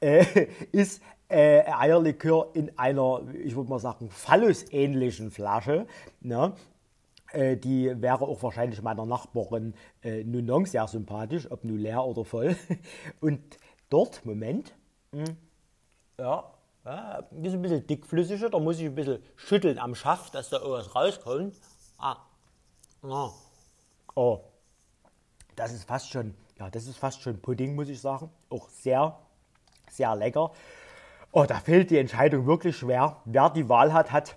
[0.00, 5.86] äh, ist äh, Eierlikör in einer, ich würde mal sagen, Phallus-ähnlichen Flasche.
[6.20, 6.54] Ne?
[7.32, 12.24] Äh, die wäre auch wahrscheinlich meiner Nachbarin äh, Nunong sehr sympathisch, ob nun leer oder
[12.24, 12.56] voll.
[13.20, 13.40] Und
[13.88, 14.74] dort, Moment,
[15.12, 15.36] hm,
[16.18, 16.52] ja,
[16.84, 20.58] ja, ist ein bisschen dickflüssiger, da muss ich ein bisschen schütteln am Schaft, dass da
[20.58, 21.54] irgendwas rauskommt.
[21.98, 22.16] Ah.
[23.02, 23.30] ah.
[24.14, 24.40] Oh.
[25.56, 28.30] Das ist fast schon, ja, das ist fast schon Pudding, muss ich sagen.
[28.48, 29.18] Auch sehr,
[29.90, 30.52] sehr lecker.
[31.32, 33.18] Oh, da fehlt die Entscheidung wirklich schwer.
[33.24, 34.36] Wer die Wahl hat, hat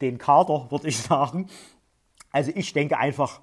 [0.00, 1.48] den Kader, würde ich sagen.
[2.30, 3.40] Also ich denke einfach,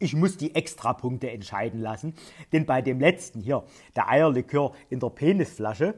[0.00, 2.14] ich muss die Extrapunkte entscheiden lassen.
[2.52, 3.64] Denn bei dem letzten hier,
[3.94, 5.94] der Eierlikör in der Penisflasche,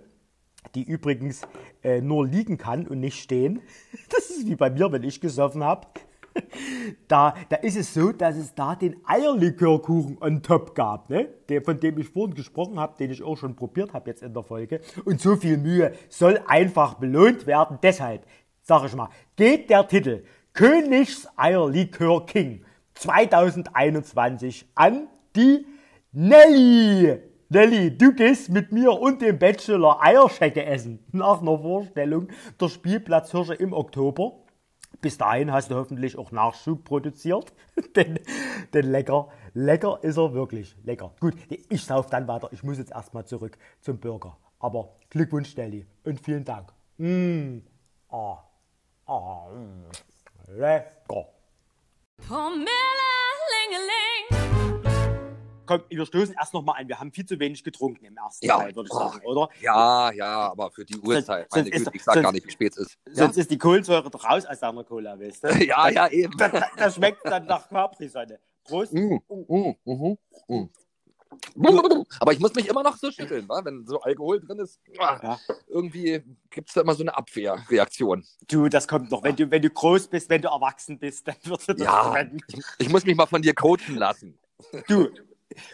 [0.74, 1.42] die übrigens
[1.82, 3.60] äh, nur liegen kann und nicht stehen.
[4.10, 5.86] Das ist wie bei mir, wenn ich gesoffen habe.
[7.08, 11.28] Da, da ist es so, dass es da den Eierlikörkuchen on top gab, ne?
[11.48, 14.34] Der, von dem ich vorhin gesprochen habe, den ich auch schon probiert habe jetzt in
[14.34, 14.82] der Folge.
[15.06, 17.78] Und so viel Mühe soll einfach belohnt werden.
[17.82, 18.26] Deshalb,
[18.60, 25.64] sage ich mal, geht der Titel Königs Eierlikör King 2021 an die
[26.12, 27.18] Nelly.
[27.48, 31.04] Nelly, du gehst mit mir und dem Bachelor Eierschecke essen.
[31.12, 32.28] Nach einer Vorstellung
[32.60, 34.40] der Spielplatzhirsche im Oktober.
[35.00, 37.52] Bis dahin hast du hoffentlich auch Nachschub produziert.
[37.96, 38.18] denn,
[38.74, 40.74] denn lecker, lecker ist er wirklich.
[40.82, 41.14] Lecker.
[41.20, 41.34] Gut,
[41.68, 42.48] ich sauf dann weiter.
[42.50, 44.36] Ich muss jetzt erstmal zurück zum Burger.
[44.58, 45.86] Aber Glückwunsch, Nelly.
[46.04, 46.72] Und vielen Dank.
[46.98, 47.60] Mmh.
[48.08, 48.38] Oh.
[49.06, 49.46] Ah,
[50.48, 51.28] lecker.
[55.66, 56.88] Komm, wir stoßen erst noch mal ein.
[56.88, 58.58] Wir haben viel zu wenig getrunken im ersten Ja.
[58.58, 59.48] Teil, würde ich sagen, oder?
[59.60, 62.46] Ja, ja, aber für die Uhrzeit, meine sonst ist- Güte, ich sag sonst- gar nicht,
[62.46, 62.98] wie spät es ist.
[63.12, 65.48] Sonst ist die Kohlensäure doch raus aus deiner Cola, weißt du?
[65.66, 66.36] Ja, ja, eben.
[66.38, 68.38] Das, das schmeckt dann nach Capri-Sonne.
[68.64, 68.92] Prost.
[68.94, 70.68] Mm, mm, mhm, mm.
[72.20, 73.60] Aber ich muss mich immer noch so schütteln, wa?
[73.64, 74.80] wenn so Alkohol drin ist.
[74.98, 75.38] ah, Ja.
[75.68, 78.24] Irgendwie gibt es da immer so eine Abwehrreaktion.
[78.48, 79.22] Du, das kommt noch.
[79.22, 82.10] Wenn du, wenn du groß bist, wenn du erwachsen bist, dann wird das Ja.
[82.10, 82.38] schmecken.
[82.78, 84.38] Ich muss mich mal von dir coachen lassen.
[84.88, 85.08] Du,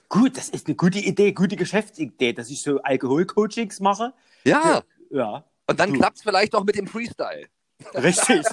[0.08, 4.12] gut, das ist eine gute Idee, gute Geschäftsidee, dass ich so Alkoholcoachings mache.
[4.44, 7.46] Ja, Ja, und dann klappt es vielleicht auch mit dem Freestyle.
[7.94, 8.44] richtig.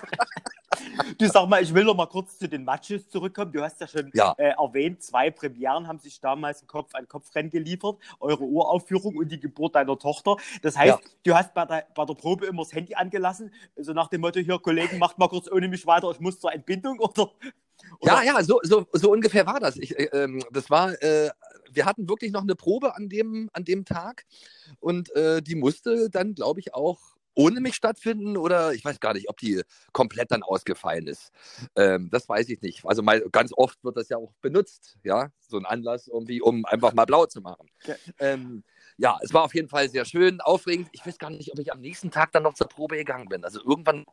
[1.17, 3.51] Du sag mal, ich will noch mal kurz zu den Matches zurückkommen.
[3.51, 4.33] Du hast ja schon Ja.
[4.37, 7.97] äh, erwähnt, zwei Premieren haben sich damals ein Kopf an Kopfrennen geliefert.
[8.19, 10.37] Eure Uraufführung und die Geburt deiner Tochter.
[10.61, 11.09] Das heißt, Ja.
[11.23, 14.39] du hast bei der, bei der Probe immer das Handy angelassen, so nach dem Motto,
[14.39, 17.31] hier, Kollegen, macht mal kurz ohne mich weiter, ich muss zur Entbindung oder?
[18.01, 19.77] Ja, oder- ja, so, so, so ungefähr war das.
[19.77, 21.29] Ich, äh, ähm, das war, äh,
[21.71, 24.25] wir hatten wirklich noch eine Probe an dem, an dem Tag
[24.79, 26.99] und äh, die musste dann, glaube ich, auch
[27.35, 29.61] ohne mich stattfinden oder ich weiß gar nicht, ob die
[29.93, 31.31] komplett dann ausgefallen ist.
[31.75, 32.85] Ähm, das weiß ich nicht.
[32.85, 36.65] Also mal, ganz oft wird das ja auch benutzt, ja, so ein Anlass irgendwie, um
[36.65, 37.69] einfach mal blau zu machen.
[37.85, 37.95] Ja.
[38.19, 38.63] Ähm,
[38.97, 40.89] ja, es war auf jeden Fall sehr schön, aufregend.
[40.91, 43.45] Ich weiß gar nicht, ob ich am nächsten Tag dann noch zur Probe gegangen bin.
[43.45, 44.05] Also irgendwann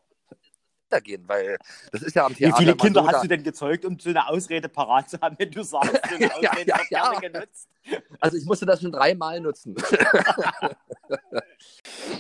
[0.90, 1.59] weitergehen, weil
[1.92, 3.99] das ist ja am Wie Theater viele immer Kinder so, hast du denn gezeugt, um
[3.99, 7.14] so eine Ausrede parat zu haben, wenn du sagst, so eine Ja, Ausrede ja, ja.
[7.14, 7.68] gerne genutzt?
[8.20, 9.75] Also ich musste das schon dreimal nutzen.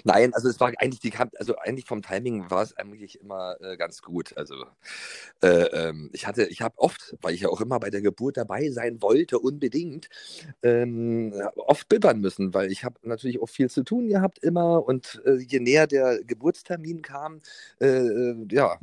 [0.04, 3.76] Nein, also es war eigentlich die also eigentlich vom Timing war es eigentlich immer äh,
[3.76, 4.36] ganz gut.
[4.36, 4.54] Also
[5.42, 8.36] äh, ähm, ich hatte, ich habe oft, weil ich ja auch immer bei der Geburt
[8.36, 10.08] dabei sein wollte, unbedingt,
[10.62, 15.20] ähm, oft bibbern müssen, weil ich habe natürlich auch viel zu tun gehabt immer und
[15.24, 17.40] äh, je näher der Geburtstermin kam,
[17.80, 18.78] äh, äh, ja,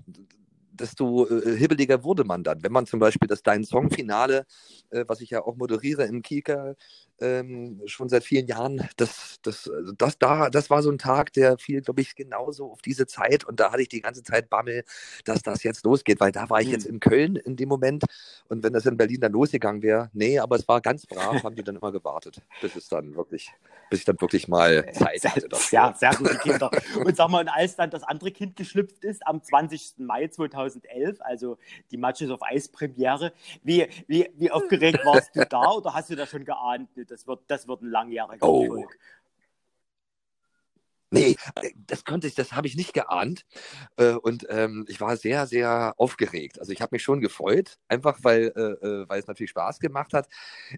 [0.73, 2.63] desto äh, hibbeliger wurde man dann.
[2.63, 4.45] Wenn man zum Beispiel das Dein Song-Finale,
[4.89, 6.75] äh, was ich ja auch moderiere im Kika,
[7.23, 11.33] ähm, schon seit vielen Jahren, das, das, also das, da, das war so ein Tag,
[11.33, 14.49] der fiel, glaube ich, genauso auf diese Zeit und da hatte ich die ganze Zeit
[14.49, 14.83] Bammel,
[15.25, 16.73] dass das jetzt losgeht, weil da war ich Hm.
[16.73, 18.03] jetzt in Köln in dem Moment
[18.49, 21.55] und wenn das in Berlin dann losgegangen wäre, nee, aber es war ganz brav, haben
[21.55, 23.51] die dann immer gewartet, bis es dann wirklich,
[23.89, 25.47] bis ich dann wirklich mal Zeit hatte.
[25.49, 25.67] dafür.
[25.67, 26.69] Sehr, sehr gute Kinder.
[27.03, 29.95] Und sag mal, und als dann das andere Kind geschlüpft ist, am 20.
[29.97, 31.57] Mai 2011, also
[31.91, 33.33] die Matches of Ice Premiere,
[33.63, 37.43] wie, wie, wie aufgeregt warst du da oder hast du da schon geahnt, das wird,
[37.47, 38.63] das wird ein langjähriger Oh.
[38.63, 38.99] Erfolg?
[41.12, 43.45] Nee, äh, das konnte ich, das habe ich nicht geahnt.
[43.97, 46.60] Äh, Und ähm, ich war sehr, sehr aufgeregt.
[46.60, 50.13] Also ich habe mich schon gefreut, einfach weil, äh, äh, weil es natürlich Spaß gemacht
[50.13, 50.28] hat,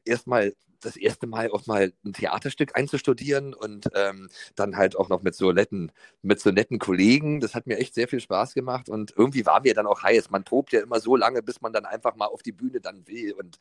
[0.04, 0.54] erstmal
[0.86, 5.36] das erste Mal auch mal ein Theaterstück einzustudieren und ähm, dann halt auch noch mit
[5.36, 7.40] so netten, mit so netten Kollegen.
[7.40, 10.30] Das hat mir echt sehr viel Spaß gemacht und irgendwie war mir dann auch heiß.
[10.30, 13.08] Man probt ja immer so lange, bis man dann einfach mal auf die Bühne dann
[13.08, 13.58] will und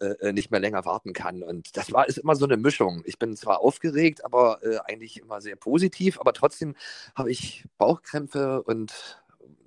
[0.00, 1.42] äh, äh, nicht mehr länger warten kann.
[1.42, 3.02] Und das war ist immer so eine Mischung.
[3.04, 6.74] Ich bin zwar aufgeregt, aber äh, eigentlich immer sehr positiv, aber trotzdem
[7.14, 9.20] habe ich Bauchkrämpfe und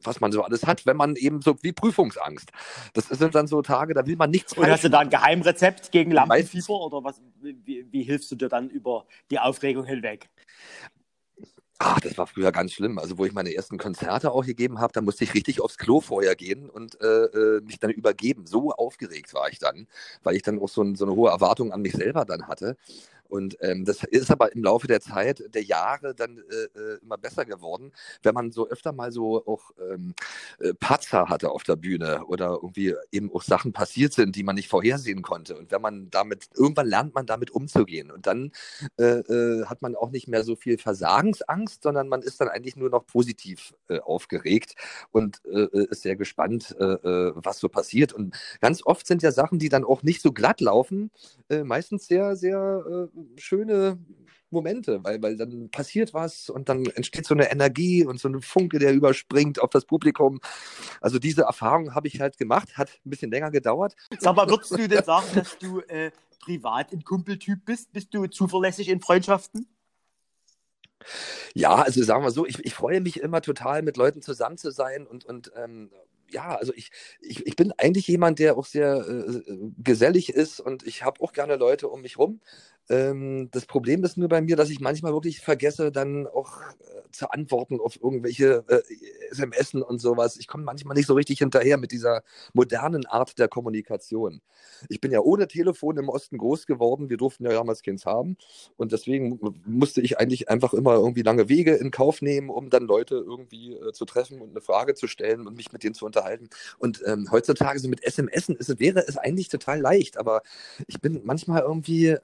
[0.05, 2.51] was man so alles hat, wenn man eben so wie Prüfungsangst.
[2.93, 5.09] Das sind dann so Tage, da will man nichts Und hast du da ein.
[5.09, 7.21] Geheimrezept gegen Lampenfieber oder was?
[7.41, 10.29] Wie, wie hilfst du dir dann über die Aufregung hinweg?
[11.85, 12.97] Ach, das war früher ganz schlimm.
[12.97, 15.99] Also, wo ich meine ersten Konzerte auch gegeben habe, da musste ich richtig aufs Klo
[15.99, 18.45] vorher gehen und äh, äh, mich dann übergeben.
[18.47, 19.87] So aufgeregt war ich dann,
[20.23, 22.77] weil ich dann auch so, ein, so eine hohe Erwartung an mich selber dann hatte.
[23.29, 27.17] Und ähm, das ist aber im Laufe der Zeit, der Jahre dann äh, äh, immer
[27.17, 30.13] besser geworden, wenn man so öfter mal so auch ähm,
[30.59, 34.55] äh, Patzer hatte auf der Bühne oder irgendwie eben auch Sachen passiert sind, die man
[34.55, 35.57] nicht vorhersehen konnte.
[35.57, 38.11] Und wenn man damit, irgendwann lernt man damit umzugehen.
[38.11, 38.51] Und dann
[38.99, 42.75] äh, äh, hat man auch nicht mehr so viel Versagensangst, sondern man ist dann eigentlich
[42.75, 44.75] nur noch positiv äh, aufgeregt
[45.11, 48.13] und äh, ist sehr gespannt, äh, was so passiert.
[48.13, 51.11] Und ganz oft sind ja Sachen, die dann auch nicht so glatt laufen,
[51.53, 53.99] äh, meistens sehr, sehr äh, schöne
[54.49, 58.41] Momente, weil, weil dann passiert was und dann entsteht so eine Energie und so ein
[58.41, 60.39] Funke, der überspringt auf das Publikum.
[61.01, 63.95] Also diese Erfahrung habe ich halt gemacht, hat ein bisschen länger gedauert.
[64.19, 67.91] Sag mal, würdest du denn sagen, dass du äh, privat ein Kumpeltyp bist?
[67.91, 69.67] Bist du zuverlässig in Freundschaften?
[71.53, 74.71] Ja, also sagen wir so, ich, ich freue mich immer total, mit Leuten zusammen zu
[74.71, 75.91] sein und, und ähm,
[76.33, 76.91] ja, also ich,
[77.21, 79.41] ich, ich bin eigentlich jemand, der auch sehr äh,
[79.77, 82.41] gesellig ist und ich habe auch gerne Leute um mich rum.
[82.89, 87.11] Ähm, das Problem ist nur bei mir, dass ich manchmal wirklich vergesse, dann auch äh,
[87.11, 88.81] zu antworten auf irgendwelche äh,
[89.31, 90.37] SMS und sowas.
[90.37, 94.41] Ich komme manchmal nicht so richtig hinterher mit dieser modernen Art der Kommunikation.
[94.89, 97.09] Ich bin ja ohne Telefon im Osten groß geworden.
[97.09, 98.37] Wir durften ja damals keins haben.
[98.75, 102.83] Und deswegen musste ich eigentlich einfach immer irgendwie lange Wege in Kauf nehmen, um dann
[102.83, 106.05] Leute irgendwie äh, zu treffen und eine Frage zu stellen und mich mit denen zu
[106.05, 106.49] unterhalten.
[106.79, 110.41] Und ähm, heutzutage so mit SMS ist, wäre es eigentlich total leicht, aber
[110.87, 112.17] ich bin manchmal irgendwie.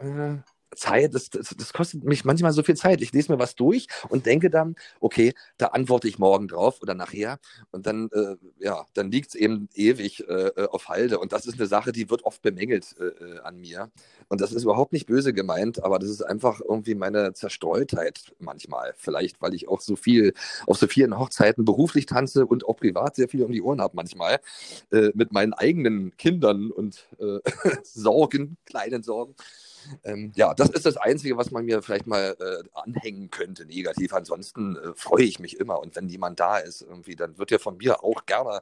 [0.71, 3.01] Äh, Zeit, das, das, das, kostet mich manchmal so viel Zeit.
[3.01, 6.93] Ich lese mir was durch und denke dann, okay, da antworte ich morgen drauf oder
[6.93, 7.39] nachher.
[7.71, 11.19] Und dann, äh, ja, dann liegt es eben ewig äh, äh, auf Halde.
[11.19, 13.89] Und das ist eine Sache, die wird oft bemängelt äh, äh, an mir.
[14.27, 18.93] Und das ist überhaupt nicht böse gemeint, aber das ist einfach irgendwie meine Zerstreutheit manchmal.
[18.97, 20.33] Vielleicht, weil ich auch so viel
[20.67, 23.95] auf so vielen Hochzeiten beruflich tanze und auch privat sehr viel um die Ohren habe
[23.95, 24.39] manchmal.
[24.91, 27.07] Äh, mit meinen eigenen Kindern und
[27.83, 29.35] Sorgen, kleinen Sorgen.
[30.03, 34.13] Ähm, ja, das ist das Einzige, was man mir vielleicht mal äh, anhängen könnte, negativ.
[34.13, 35.79] Ansonsten äh, freue ich mich immer.
[35.79, 38.61] Und wenn jemand da ist, irgendwie, dann wird er von mir auch gerne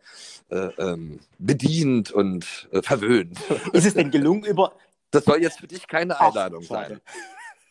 [0.49, 3.37] äh, ähm, bedient und äh, verwöhnt.
[3.73, 4.73] Ist es denn gelungen, über.
[5.11, 7.01] Das soll jetzt für dich keine Einladung Ach, sein.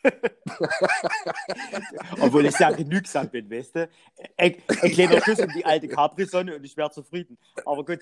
[2.19, 3.89] Obwohl ich sehr genügsam bin, weißt du?
[4.37, 7.37] Ein, ein kleiner Schuss um die alte Capri-Sonne und ich wäre zufrieden.
[7.65, 7.99] Aber gut.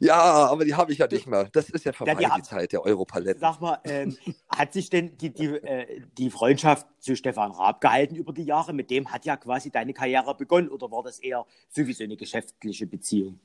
[0.00, 1.48] Ja, aber die habe ich ja nicht mehr.
[1.52, 3.40] Das ist ja vorbei, ja, die, die Zeit der Europaletten.
[3.40, 4.16] Sag mal, ähm,
[4.48, 8.72] hat sich denn die, die, äh, die Freundschaft zu Stefan Raab gehalten über die Jahre?
[8.72, 12.86] Mit dem hat ja quasi deine Karriere begonnen oder war das eher sowieso eine geschäftliche
[12.86, 13.38] Beziehung?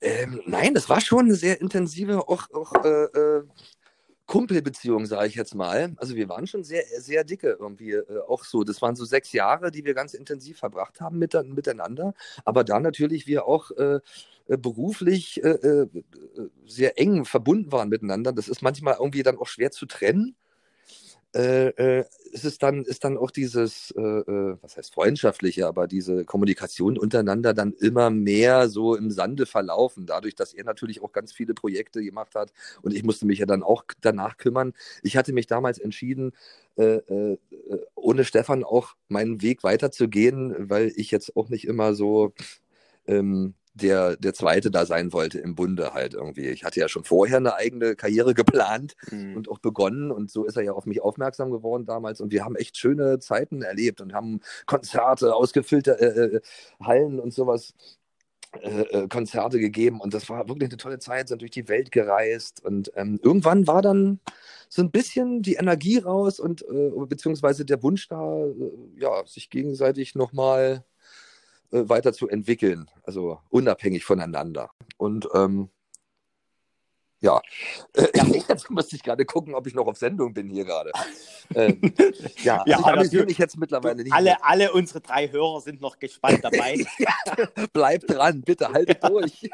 [0.00, 3.44] Ähm, nein, das war schon eine sehr intensive, auch, auch äh, äh
[4.28, 5.94] Kumpelbeziehung, sage ich jetzt mal.
[5.96, 8.62] Also wir waren schon sehr, sehr dicke irgendwie äh, auch so.
[8.62, 12.14] Das waren so sechs Jahre, die wir ganz intensiv verbracht haben mit, miteinander.
[12.44, 14.00] Aber da natürlich wir auch äh,
[14.46, 15.88] äh beruflich äh, äh,
[16.66, 18.32] sehr eng verbunden waren miteinander.
[18.32, 20.36] Das ist manchmal irgendwie dann auch schwer zu trennen
[21.34, 25.86] äh, äh, ist es dann, ist dann auch dieses, äh, äh, was heißt freundschaftliche, aber
[25.86, 31.12] diese Kommunikation untereinander dann immer mehr so im Sande verlaufen, dadurch, dass er natürlich auch
[31.12, 34.72] ganz viele Projekte gemacht hat und ich musste mich ja dann auch danach kümmern.
[35.02, 36.32] Ich hatte mich damals entschieden,
[36.76, 37.38] äh, äh,
[37.94, 42.32] ohne Stefan auch meinen Weg weiterzugehen, weil ich jetzt auch nicht immer so
[43.06, 46.48] ähm, der, der Zweite da sein wollte im Bunde halt irgendwie.
[46.48, 49.36] Ich hatte ja schon vorher eine eigene Karriere geplant mhm.
[49.36, 52.44] und auch begonnen und so ist er ja auf mich aufmerksam geworden damals und wir
[52.44, 56.40] haben echt schöne Zeiten erlebt und haben Konzerte, ausgefüllte äh, äh
[56.80, 57.74] Hallen und sowas.
[58.62, 61.92] Äh, äh, Konzerte gegeben und das war wirklich eine tolle Zeit, sind durch die Welt
[61.92, 64.20] gereist und ähm, irgendwann war dann
[64.70, 68.52] so ein bisschen die Energie raus und äh, beziehungsweise der Wunsch da, äh,
[68.96, 70.82] ja, sich gegenseitig nochmal
[71.70, 74.70] äh, weiter zu entwickeln, also unabhängig voneinander.
[74.96, 75.70] Und ähm,
[77.20, 77.40] ja,
[77.94, 78.24] äh, ja.
[78.48, 80.92] jetzt müsste ich gerade gucken, ob ich noch auf Sendung bin hier gerade.
[81.54, 81.80] ähm,
[82.42, 84.12] ja, ja also ich amüsiere mich jetzt mittlerweile nicht.
[84.12, 86.84] Alle, alle unsere drei Hörer sind noch gespannt dabei.
[87.72, 89.50] Bleibt dran, bitte haltet durch.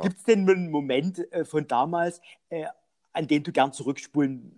[0.00, 2.64] Gibt es denn einen Moment äh, von damals, äh,
[3.12, 4.56] an den du gern zurückspulen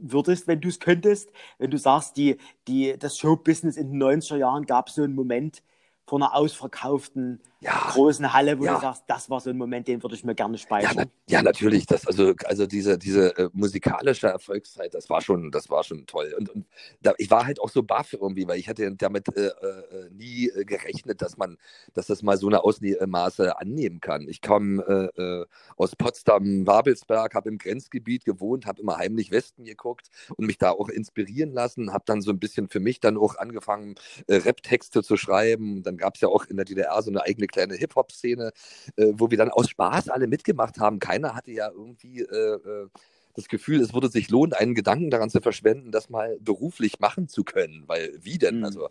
[0.00, 4.36] würdest, wenn du es könntest, wenn du sagst, die, die, das Showbusiness in den 90er
[4.36, 5.62] Jahren gab so einen Moment
[6.06, 8.74] vor einer ausverkauften ja, großen Halle, wo ja.
[8.74, 10.96] du sagst, das war so ein Moment, den würde ich mir gerne speichern.
[10.96, 11.86] Ja, na, ja natürlich.
[11.86, 16.34] Das, also, also diese, diese äh, musikalische Erfolgszeit, das war schon, das war schon toll.
[16.38, 16.66] Und, und
[17.02, 20.48] da, ich war halt auch so baff irgendwie, weil ich hatte damit äh, äh, nie
[20.48, 21.58] äh, gerechnet, dass man,
[21.94, 24.28] dass das mal so eine Ausmaße annehmen kann.
[24.28, 29.64] Ich kam äh, äh, aus Potsdam, Wabelsberg, habe im Grenzgebiet gewohnt, habe immer heimlich Westen
[29.64, 33.16] geguckt und mich da auch inspirieren lassen, habe dann so ein bisschen für mich dann
[33.16, 33.96] auch angefangen,
[34.28, 35.82] Rap-Texte zu schreiben.
[35.82, 38.52] Dann gab es ja auch in der DDR so eine eigene kleine Hip-Hop-Szene,
[38.96, 40.98] äh, wo wir dann aus Spaß alle mitgemacht haben.
[40.98, 42.88] Keiner hatte ja irgendwie äh, äh,
[43.34, 47.28] das Gefühl, es würde sich lohnen, einen Gedanken daran zu verschwenden, das mal beruflich machen
[47.28, 47.84] zu können.
[47.86, 48.58] Weil wie denn?
[48.58, 48.64] Mhm.
[48.64, 48.88] Also,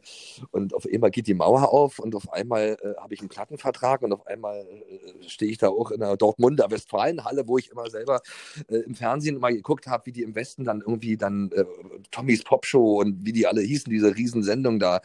[0.51, 4.01] und auf einmal geht die Mauer auf und auf einmal äh, habe ich einen Plattenvertrag
[4.01, 7.89] und auf einmal äh, stehe ich da auch in der Dortmunder Westfalenhalle, wo ich immer
[7.89, 8.21] selber
[8.69, 11.65] äh, im Fernsehen mal geguckt habe, wie die im Westen dann irgendwie dann äh,
[12.11, 15.01] Tommys Popshow und wie die alle hießen, diese Riesensendung da.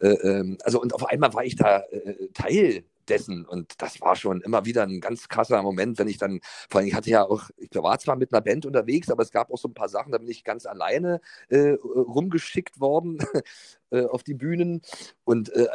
[0.00, 3.44] Äh, ähm, also und auf einmal war ich da äh, Teil dessen.
[3.44, 6.88] Und das war schon immer wieder ein ganz krasser Moment, wenn ich dann, vor allem,
[6.88, 9.58] ich hatte ja auch, ich war zwar mit einer Band unterwegs, aber es gab auch
[9.58, 13.18] so ein paar Sachen, da bin ich ganz alleine äh, rumgeschickt worden
[13.90, 14.82] äh, auf die Bühnen.
[15.24, 15.68] Und äh,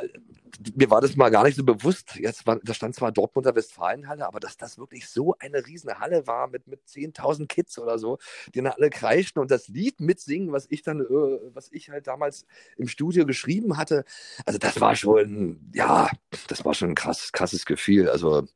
[0.76, 2.15] mir war das mal gar nicht so bewusst.
[2.15, 6.28] Jetzt war, da stand zwar Dortmunder Westfalenhalle, aber dass das wirklich so eine riesen Halle
[6.28, 8.17] war mit, mit 10.000 Kids oder so,
[8.54, 11.06] die dann alle kreischten und das Lied mitsingen, was ich dann, äh,
[11.54, 12.46] was ich halt damals
[12.78, 14.06] im Studio geschrieben hatte.
[14.46, 16.10] Also das war schon, ja,
[16.48, 18.10] das war schon ein krass, krasses Gefühl.
[18.10, 18.48] Also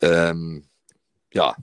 [0.00, 0.64] ähm,
[1.32, 1.56] ja,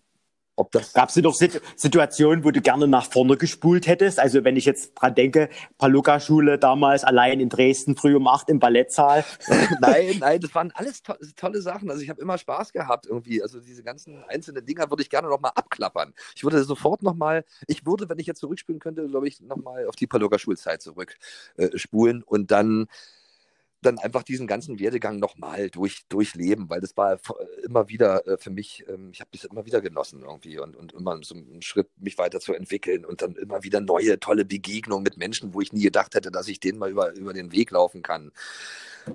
[0.56, 0.94] ob das.
[0.94, 4.20] Gab es noch Situationen, wo du gerne nach vorne gespult hättest?
[4.20, 8.60] Also wenn ich jetzt dran denke, Paluca-Schule damals allein in Dresden früh um acht im
[8.60, 9.26] Ballettsaal.
[9.82, 11.90] nein, nein, das waren alles to tolle Sachen.
[11.90, 13.42] Also ich habe immer Spaß gehabt irgendwie.
[13.42, 16.14] Also diese ganzen einzelnen Dinger würde ich gerne nochmal abklappern.
[16.36, 19.96] Ich würde sofort nochmal, ich würde, wenn ich jetzt zurückspielen könnte, glaube ich, nochmal auf
[19.96, 22.88] die Paluca-Schulzeit zurückspulen äh, und dann
[23.86, 27.20] dann einfach diesen ganzen Werdegang nochmal durch, durchleben, weil das war
[27.64, 30.94] immer wieder äh, für mich, ähm, ich habe das immer wieder genossen irgendwie und, und
[30.94, 35.54] immer so einen Schritt, mich weiterzuentwickeln und dann immer wieder neue, tolle Begegnungen mit Menschen,
[35.54, 38.32] wo ich nie gedacht hätte, dass ich denen mal über, über den Weg laufen kann.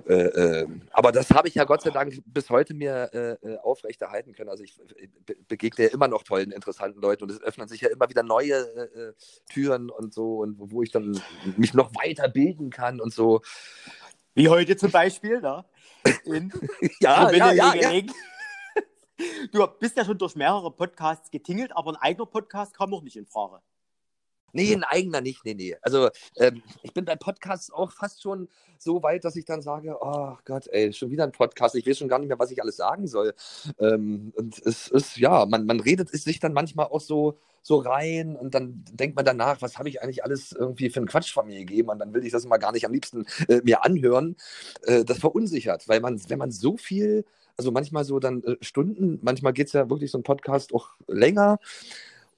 [0.07, 3.57] Äh, äh, aber das habe ich ja Gott sei Dank bis heute mir äh, äh
[3.57, 4.49] aufrechterhalten können.
[4.49, 4.77] Also ich
[5.25, 8.23] be begegne ja immer noch tollen, interessanten Leuten und es öffnen sich ja immer wieder
[8.23, 9.13] neue äh, äh,
[9.49, 11.21] Türen und so und wo ich dann
[11.57, 13.41] mich noch weiterbilden kann und so.
[14.33, 15.65] Wie heute zum Beispiel, ne?
[16.23, 16.51] In
[16.99, 18.01] ja, ja, ja, ja.
[19.51, 23.17] Du bist ja schon durch mehrere Podcasts getingelt, aber ein eigener Podcast kam noch nicht
[23.17, 23.59] in Frage.
[24.53, 25.75] Nee, ein eigener nicht, nee, nee.
[25.81, 29.97] Also ähm, ich bin bei Podcasts auch fast schon so weit, dass ich dann sage,
[30.01, 31.75] oh Gott, ey, schon wieder ein Podcast.
[31.75, 33.33] Ich weiß schon gar nicht mehr, was ich alles sagen soll.
[33.79, 38.35] Ähm, und es ist, ja, man, man redet sich dann manchmal auch so, so rein
[38.35, 41.47] und dann denkt man danach, was habe ich eigentlich alles irgendwie für einen Quatsch von
[41.47, 44.35] mir gegeben und dann will ich das mal gar nicht am liebsten äh, mir anhören.
[44.83, 47.25] Äh, das verunsichert, weil man, wenn man so viel,
[47.57, 50.89] also manchmal so dann äh, Stunden, manchmal geht es ja wirklich so ein Podcast auch
[51.07, 51.59] länger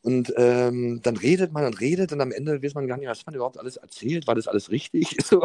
[0.04, 3.26] und ähm, dann redet man und redet und am Ende weiß man gar nicht, was
[3.26, 4.28] man überhaupt alles erzählt.
[4.28, 5.18] War das alles richtig?
[5.24, 5.42] So.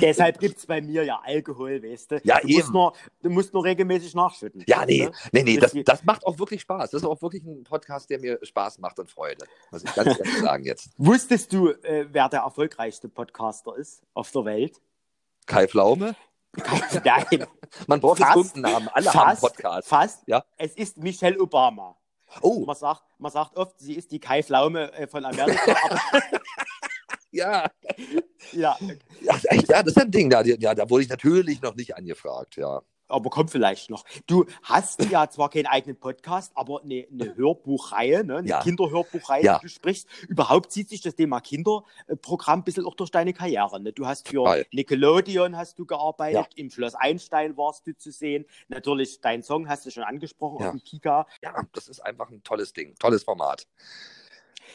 [0.00, 2.20] Deshalb gibt es bei mir ja Alkohol, weißt du?
[2.22, 2.58] Ja, du eben.
[2.58, 2.92] Musst nur,
[3.22, 4.62] du musst nur regelmäßig nachschütten.
[4.66, 5.12] Ja, nee, ne?
[5.32, 6.90] nee, nee, das, das macht auch wirklich Spaß.
[6.90, 9.44] Das ist auch wirklich ein Podcast, der mir Spaß macht und Freude.
[9.72, 10.90] Muss ich ganz ehrlich sagen jetzt.
[10.96, 14.80] Wusstest du, äh, wer der erfolgreichste Podcaster ist auf der Welt?
[15.46, 16.14] Kai Pflaume?
[17.04, 17.46] Nein.
[17.86, 18.88] Man braucht fast, einen Namen.
[18.88, 19.88] Alle fast, haben Podcasts.
[19.88, 20.22] Fast.
[20.26, 20.44] Ja?
[20.56, 21.96] Es ist Michelle Obama.
[22.42, 22.64] Oh.
[22.64, 25.76] Man sagt, man sagt oft, sie ist die Kai Pflaume äh, von Amerika.
[27.30, 27.70] ja.
[28.52, 28.76] ja.
[29.20, 30.30] Ja, ja, das ist ein Ding.
[30.30, 34.04] Da, ja, da wurde ich natürlich noch nicht angefragt, ja aber kommt vielleicht noch.
[34.26, 38.38] Du hast ja zwar keinen eigenen Podcast, aber eine, eine Hörbuchreihe, ne?
[38.38, 38.62] eine ja.
[38.62, 39.58] Kinderhörbuchreihe, ja.
[39.58, 40.08] die du sprichst.
[40.28, 43.80] Überhaupt zieht sich das Thema Kinderprogramm ein bisschen auch durch deine Karriere.
[43.80, 43.92] Ne?
[43.92, 44.66] Du hast für Weil.
[44.72, 46.46] Nickelodeon hast du gearbeitet, ja.
[46.56, 48.46] im Schloss Einstein warst du zu sehen.
[48.68, 50.68] Natürlich, dein Song hast du schon angesprochen ja.
[50.68, 51.26] auf dem Kika.
[51.42, 53.66] Ja, das ist einfach ein tolles Ding, tolles Format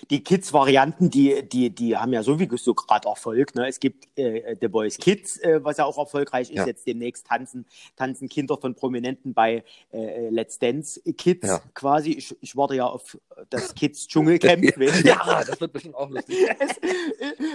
[0.09, 3.55] die Kids-Varianten, die, die, die haben ja sowieso gerade Erfolg.
[3.55, 3.67] Ne?
[3.67, 6.57] Es gibt äh, The Boys Kids, äh, was ja auch erfolgreich ist.
[6.57, 6.65] Ja.
[6.65, 11.61] Jetzt demnächst tanzen, tanzen Kinder von Prominenten bei äh, Let's Dance Kids ja.
[11.73, 12.11] quasi.
[12.11, 13.17] Ich, ich warte ja auf
[13.49, 14.63] das Kids Dschungelcamp.
[15.03, 16.37] ja, das wird bestimmt auch lustig.
[16.59, 16.79] es,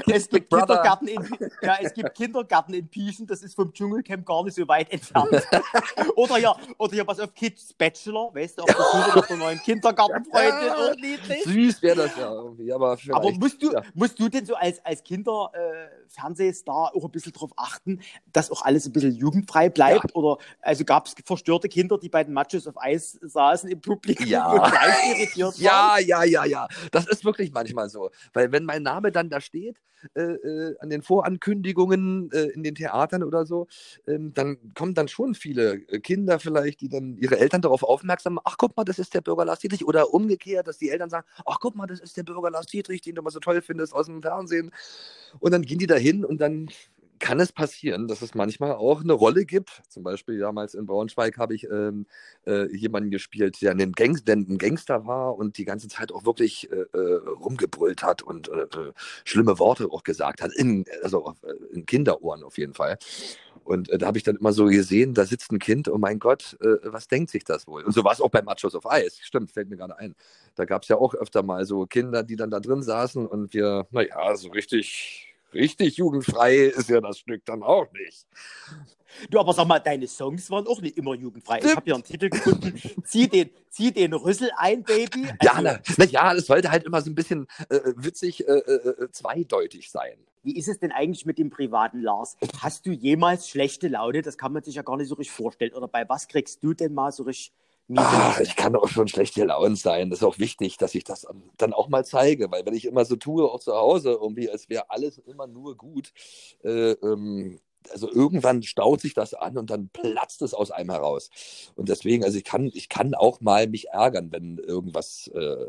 [0.06, 1.28] es gibt Kindergarten in,
[1.62, 5.46] ja, es gibt Kindergarten in Pieschen, das ist vom Dschungelcamp gar nicht so weit entfernt.
[6.16, 9.38] oder ja, oder ja, was auf Kids Bachelor, weißt du, auf der Suche nach einer
[9.38, 11.18] neuen Kindergartenfreundin.
[11.28, 12.72] Ja, süß wäre das ja irgendwie.
[12.72, 13.82] Aber, aber musst, du, ja.
[13.94, 18.00] musst du denn so als, als Kinderfernsehstar äh, auch ein bisschen darauf achten,
[18.32, 20.10] dass auch alles ein bisschen jugendfrei bleibt?
[20.10, 20.14] Ja.
[20.14, 24.26] Oder also gab es verstörte Kinder, die bei den Matches auf Eis saßen im Publikum
[24.26, 24.50] ja.
[24.50, 26.68] und gleich irritiert Ja, ja, ja, ja.
[26.92, 28.10] Das ist wirklich manchmal so.
[28.32, 29.80] Weil wenn mein Name dann da steht,
[30.14, 33.66] äh, äh, an den Vorankündigungen äh, in den Theatern oder so,
[34.06, 38.34] ähm, dann kommen dann schon viele äh, Kinder vielleicht, die dann ihre Eltern darauf aufmerksam
[38.34, 39.86] machen, ach guck mal, das ist der Bürger Lars Dietrich.
[39.86, 43.02] Oder umgekehrt, dass die Eltern sagen, ach guck mal, das ist der Bürger Lars Dietrich,
[43.02, 44.72] den du mal so toll findest aus dem Fernsehen.
[45.38, 46.68] Und dann gehen die da hin und dann
[47.18, 49.82] kann es passieren, dass es manchmal auch eine Rolle gibt.
[49.88, 52.06] Zum Beispiel damals in Braunschweig habe ich ähm,
[52.46, 56.24] äh, jemanden gespielt, der ein, Gang der ein, Gangster war und die ganze Zeit auch
[56.24, 58.92] wirklich äh, äh rumgebrüllt hat und äh, äh,
[59.24, 62.98] schlimme Worte auch gesagt hat, in, also äh, in Kinderohren auf jeden Fall.
[63.64, 66.56] Und da habe ich dann immer so gesehen, da sitzt ein Kind, oh mein Gott,
[66.84, 67.82] was denkt sich das wohl?
[67.82, 69.18] Und so war es auch bei Machos of Ice.
[69.22, 70.14] Stimmt, fällt mir gerade ein.
[70.54, 73.54] Da gab es ja auch öfter mal so Kinder, die dann da drin saßen und
[73.54, 78.26] wir, naja, so richtig richtig jugendfrei ist ja das Stück dann auch nicht.
[79.30, 81.60] Du, aber sag mal, deine Songs waren auch nicht immer jugendfrei.
[81.60, 85.26] Ich habe hier einen Titel gefunden, zieh den, zieh den Rüssel ein, Baby.
[85.38, 88.52] Also, ja, na, na, ja, das sollte halt immer so ein bisschen äh, witzig äh,
[88.52, 90.18] äh, äh, zweideutig sein.
[90.42, 92.36] Wie ist es denn eigentlich mit dem privaten Lars?
[92.60, 94.22] Hast du jemals schlechte Laune?
[94.22, 95.72] Das kann man sich ja gar nicht so richtig vorstellen.
[95.72, 97.52] Oder bei was kriegst du denn mal so richtig
[97.94, 100.10] Ah, ich kann auch schon schlecht gelaunt sein.
[100.10, 101.24] Das ist auch wichtig, dass ich das
[101.56, 104.68] dann auch mal zeige, weil wenn ich immer so tue, auch zu Hause, irgendwie, als
[104.68, 106.12] wäre alles immer nur gut,
[106.64, 111.30] äh, ähm, also irgendwann staut sich das an und dann platzt es aus einem heraus.
[111.76, 115.66] Und deswegen, also ich kann, ich kann auch mal mich ärgern, wenn irgendwas, äh,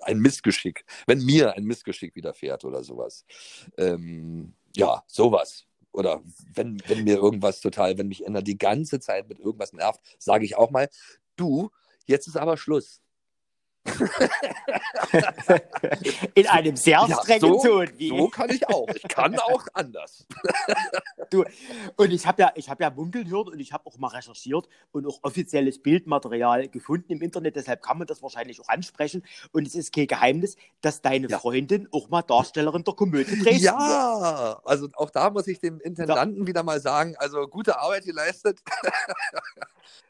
[0.00, 3.24] ein Missgeschick, wenn mir ein Missgeschick widerfährt oder sowas.
[3.76, 6.22] Ähm, ja, sowas oder
[6.54, 10.44] wenn, wenn mir irgendwas total, wenn mich ändert, die ganze Zeit mit irgendwas nervt, sage
[10.44, 10.88] ich auch mal,
[11.40, 11.70] du,
[12.06, 13.00] jetzt ist aber Schluss.
[16.34, 17.88] In einem sehr Ja, strengen so, Ton.
[17.96, 18.08] Wie?
[18.08, 18.86] so kann ich auch.
[18.94, 20.26] Ich kann auch anders.
[21.30, 21.44] Du,
[21.96, 24.68] und ich habe ja, ich habe ja munkeln hören und ich habe auch mal recherchiert
[24.92, 27.56] und auch offizielles Bildmaterial gefunden im Internet.
[27.56, 29.22] Deshalb kann man das wahrscheinlich auch ansprechen.
[29.52, 31.38] Und es ist kein Geheimnis, dass deine Ja.
[31.38, 34.20] Freundin auch mal Darstellerin der Komödie Dresden war.
[34.22, 38.60] Ja, also auch da muss ich dem Intendanten wieder mal sagen, also gute Arbeit geleistet.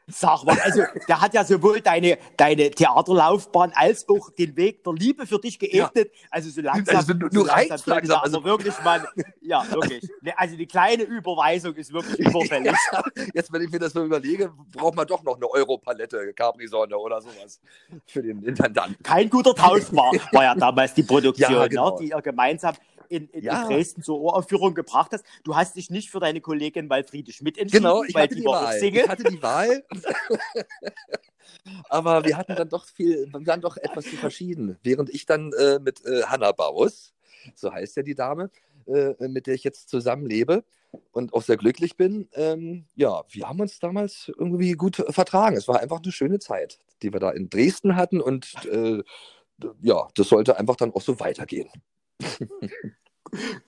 [0.07, 4.93] Sag mal, also der hat ja sowohl deine, deine Theaterlaufbahn als auch den Weg der
[4.93, 6.11] Liebe für dich geebnet.
[6.29, 6.95] Also so langsam.
[6.95, 9.07] Also du- so langsam langsam, da also- wirklich mal,
[9.41, 10.07] ja, wirklich.
[10.21, 12.73] Ne, Also die kleine Überweisung ist wirklich überfällig.
[13.33, 17.21] Jetzt, wenn ich mir das so überlege, braucht man doch noch eine Europalette Capri-Sonne oder
[17.21, 17.59] sowas
[18.05, 19.01] für den Intendanten.
[19.03, 21.91] Kein guter Tausch war, war ja damals die Produktion, Ja, genau.
[21.91, 22.75] ne, die ihr gemeinsam
[23.11, 23.63] in, in, Ja.
[23.63, 25.25] in Dresden zur Uraufführung gebracht hast.
[25.43, 28.41] Du hast dich nicht für deine Kollegin Walfriede Schmidt entschieden, Genau, ich weil hatte die
[28.41, 28.79] die Wahl.
[28.79, 29.03] Single.
[29.03, 29.83] Ich hatte die Wahl.
[31.89, 34.77] Aber wir hatten dann doch viel, wir waren doch etwas zu verschieden.
[34.83, 37.13] Während ich dann äh, mit äh, Hanna Baus,
[37.55, 38.49] so heißt ja die Dame,
[38.87, 40.63] äh, mit der ich jetzt zusammenlebe
[41.11, 45.57] und auch sehr glücklich bin, ähm, ja, wir haben uns damals irgendwie gut vertragen.
[45.57, 49.03] Es war einfach eine schöne Zeit, die wir da in Dresden hatten und äh,
[49.81, 51.69] ja, das sollte einfach dann auch so weitergehen.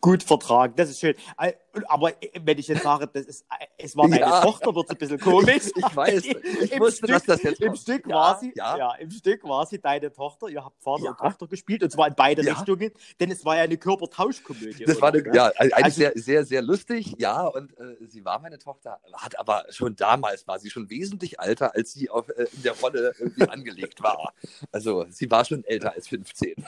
[0.02, 0.74] gut vertragen.
[0.76, 1.16] Das ist schön.
[1.38, 1.54] Äh,
[1.88, 2.12] Aber
[2.44, 4.42] wenn ich jetzt sage, das ist, äh, es war deine Ja.
[4.42, 5.64] Tochter, wird es ein bisschen komisch.
[5.76, 7.80] Ich weiß, ich Im wusste, Stück, dass das jetzt Im kommt.
[7.80, 8.78] Stück Ja, war sie, ja.
[8.78, 8.94] ja.
[8.96, 10.48] im Stück war sie deine Tochter.
[10.50, 12.44] Ihr habt Vater und Tochter gespielt und zwar in beide.
[12.44, 14.86] Richtungen, denn es war ja eine Körpertauschkomödie.
[14.86, 15.24] Das war oder?
[15.26, 19.00] eine, ja, eigentlich Also- sehr, sehr, sehr lustig, ja, und äh, sie war meine Tochter,
[19.14, 22.74] hat aber schon damals war sie schon wesentlich älter, als sie auf, äh, in der
[22.80, 24.34] Rolle irgendwie angelegt war.
[24.72, 26.56] Also sie war schon älter als 15.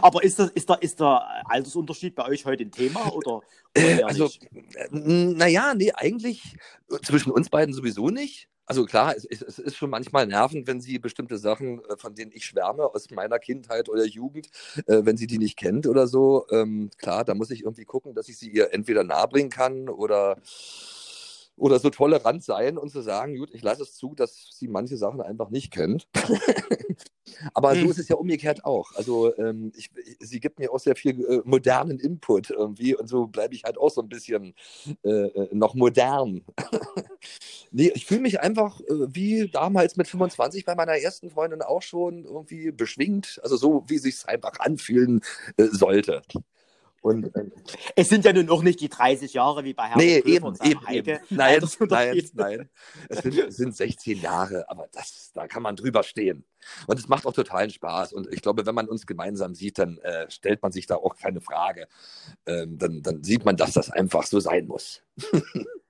[0.00, 3.42] Aber ist, das, ist, der, ist der Altersunterschied bei euch heute ein Thema oder, oder
[3.74, 4.48] Äh, eher also, nicht?
[4.90, 6.56] naja, nee, eigentlich
[6.90, 8.48] äh, zwischen uns beiden sowieso nicht.
[8.64, 12.32] Also klar, es, es, ist schon manchmal nervend, wenn sie bestimmte Sachen, äh, von denen
[12.32, 14.48] ich schwärme, aus meiner Kindheit oder Jugend,
[14.86, 16.46] äh, wenn sie die nicht kennt oder so.
[16.50, 20.38] Ähm, klar, da muss ich irgendwie gucken, dass ich sie ihr entweder nahebringen kann oder,
[21.56, 24.96] oder so tolerant sein und zu sagen, gut, ich lasse es zu, dass sie manche
[24.96, 26.08] Sachen einfach nicht kennt.
[27.54, 27.90] Aber so Hm.
[27.90, 28.92] ist es ja umgekehrt auch.
[28.94, 29.90] Also ähm, ich,
[30.20, 33.78] sie gibt mir auch sehr viel äh, modernen Input irgendwie und so bleibe ich halt
[33.78, 34.54] auch so ein bisschen
[35.04, 36.44] äh, noch modern.
[37.70, 41.82] nee, ich fühle mich einfach äh, wie damals mit 25 bei meiner ersten Freundin auch
[41.82, 45.20] schon irgendwie beschwingt, also so wie sich einfach anfühlen
[45.56, 46.22] äh, sollte.
[47.02, 47.52] Und ähm,
[47.96, 50.46] Es sind ja nun auch nicht die 30 Jahre wie bei Herrn nee, Köfer eben,
[50.46, 50.96] und eben, Heike.
[50.96, 51.10] eben.
[51.10, 52.34] Nein, nein, Altersunterschied.
[52.34, 52.70] nein.
[53.08, 56.44] Es sind, es sind 16 Jahre, aber das, da kann man drüber stehen.
[56.86, 58.12] Und es macht auch totalen Spaß.
[58.12, 61.16] Und ich glaube, wenn man uns gemeinsam sieht, dann äh, stellt man sich da auch
[61.16, 61.88] keine Frage.
[62.46, 65.02] Ähm, dann, dann sieht man, dass das einfach so sein muss.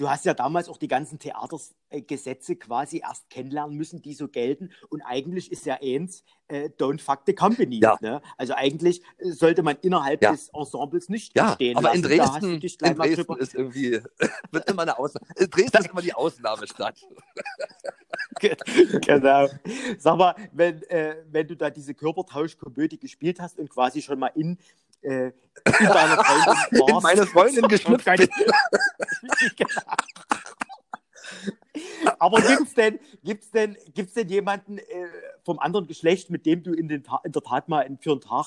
[0.00, 4.70] Du hast ja damals auch die ganzen Theatergesetze quasi erst kennenlernen müssen, die so gelten.
[4.88, 7.80] Und eigentlich ist ja eins, äh, don't fuck the company.
[7.82, 7.98] Ja.
[8.00, 8.22] Ne?
[8.38, 10.30] Also eigentlich äh, sollte man innerhalb Ja.
[10.32, 11.96] des Ensembles nicht Ja, stehen aber lassen.
[11.96, 12.44] in Dresden,
[12.82, 14.00] in Dresden ist irgendwie,
[14.52, 15.26] wird immer eine Ausnahme.
[15.34, 16.98] Dresden ist immer die Ausnahmestadt.
[18.40, 19.48] genau.
[19.98, 24.28] Sag mal, wenn, äh, wenn du da diese Körpertauschkomödie gespielt hast und quasi schon mal
[24.34, 24.56] in,
[25.02, 25.32] äh, in
[25.86, 26.88] deiner Freundin.
[26.88, 28.28] In meine Freundin geschlüpft bin.
[32.18, 34.84] Aber gibt's denn, gibt's denn, gibt's denn jemanden äh,
[35.44, 38.20] vom anderen Geschlecht, mit dem du in, den Ta in der Tat mal für einen
[38.20, 38.46] Tag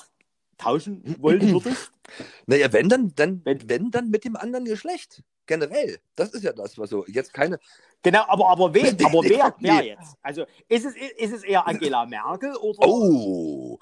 [0.58, 1.90] tauschen wollen würdest?
[2.46, 5.22] Naja, wenn dann, dann, Wenn- wenn dann mit dem anderen Geschlecht.
[5.46, 5.98] Generell.
[6.16, 7.04] Das ist ja das, was so.
[7.06, 7.58] Jetzt keine.
[8.02, 8.96] Genau, aber, aber wen?
[9.04, 9.54] Aber wer?
[9.60, 10.14] Wer jetzt?
[10.22, 12.78] Also ist es, ist es eher Angela Merkel oder?
[12.86, 13.78] Oh,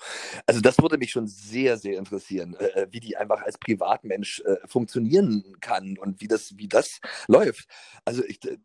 [0.47, 4.57] also das würde mich schon sehr, sehr interessieren, äh, wie die einfach als Privatmensch äh,
[4.67, 7.69] funktionieren kann und wie das, wie das läuft.
[8.05, 8.59] Also ich, äh,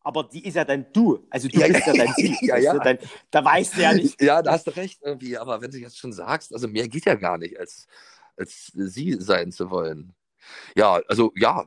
[0.00, 1.24] Aber die ist ja dann du.
[1.30, 2.04] Also du Ja, bist ja ja.
[2.04, 2.36] dann sie.
[2.42, 2.78] Ja, ja.
[2.78, 2.98] Dann,
[3.30, 4.20] da weißt du ja nicht.
[4.20, 7.06] ja, da hast du recht irgendwie, aber wenn du jetzt schon sagst, also mehr geht
[7.06, 7.86] ja gar nicht, als,
[8.36, 10.14] als sie sein zu wollen.
[10.74, 11.66] Ja, also ja,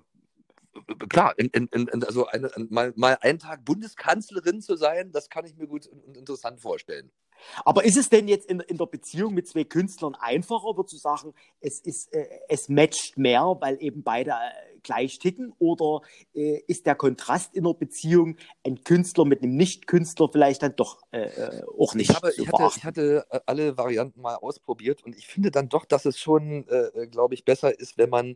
[1.10, 5.46] klar, in, in, in, also eine, mal, mal einen Tag Bundeskanzlerin zu sein, das kann
[5.46, 7.12] ich mir gut und interessant vorstellen.
[7.66, 10.98] Aber ist es denn jetzt in, in der Beziehung mit zwei Künstlern einfacher, würdest du
[10.98, 15.54] sagen, es, ist, äh, es matcht mehr, weil eben beide äh, gleich ticken?
[15.60, 16.02] Oder
[16.34, 21.02] äh, ist der Kontrast in der Beziehung ein Künstler mit einem Nicht-Künstler vielleicht dann doch
[21.12, 25.04] äh, äh, auch nicht Ich, habe, ich, hatte, ich hatte äh, alle Varianten mal ausprobiert
[25.04, 26.66] und ich finde dann doch, dass es schon,
[27.12, 28.36] glaube ich, besser ist, wenn man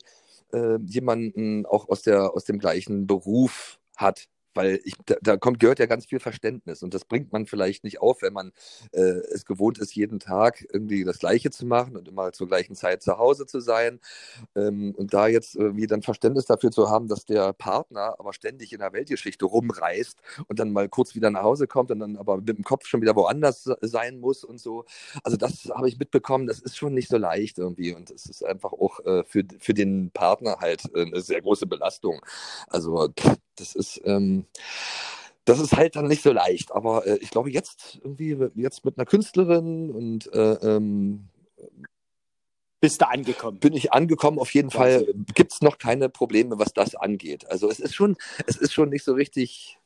[0.53, 5.59] äh, jemanden auch aus, der, aus dem gleichen Beruf hat weil ich, da, da, kommt,
[5.59, 8.51] gehört ja ganz viel Verständnis und das bringt man vielleicht nicht auf, wenn man
[8.91, 12.75] äh, es gewohnt ist, jeden Tag irgendwie das Gleiche zu machen und immer zur gleichen
[12.75, 13.99] Zeit zu Hause zu sein.
[14.55, 18.73] Ähm, und da jetzt irgendwie dann Verständnis dafür zu haben, dass der Partner aber ständig
[18.73, 22.37] in der Weltgeschichte rumreist und dann mal kurz wieder nach Hause kommt und dann aber
[22.37, 24.85] mit dem Kopf schon wieder woanders sein muss und so.
[25.23, 28.43] Also das habe ich mitbekommen, das ist schon nicht so leicht irgendwie und es ist
[28.43, 32.21] einfach auch äh, für, für den Partner halt äh, eine sehr große Belastung.
[32.67, 33.09] Also
[33.59, 34.45] das ist, ähm,
[35.45, 36.71] das ist halt dann nicht so leicht.
[36.71, 41.29] Aber äh, ich glaube, jetzt irgendwie, jetzt mit einer Künstlerin und äh, ähm,
[42.81, 43.59] bist du angekommen?
[43.59, 45.05] Bin ich angekommen, auf jeden Fall
[45.35, 47.49] gibt es noch keine Probleme, was das angeht.
[47.49, 48.15] Also es ist schon,
[48.47, 49.77] es ist schon nicht so richtig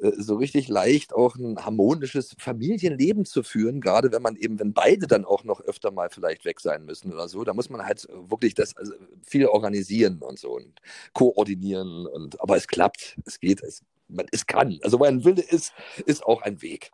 [0.00, 5.06] so richtig leicht auch ein harmonisches Familienleben zu führen, gerade wenn man eben, wenn beide
[5.06, 8.06] dann auch noch öfter mal vielleicht weg sein müssen oder so, da muss man halt
[8.10, 8.92] wirklich das also
[9.24, 10.80] viel organisieren und so und
[11.12, 14.78] koordinieren und aber es klappt, es geht, es, man, es kann.
[14.82, 15.72] Also wo ein Wille ist,
[16.06, 16.90] ist auch ein Weg.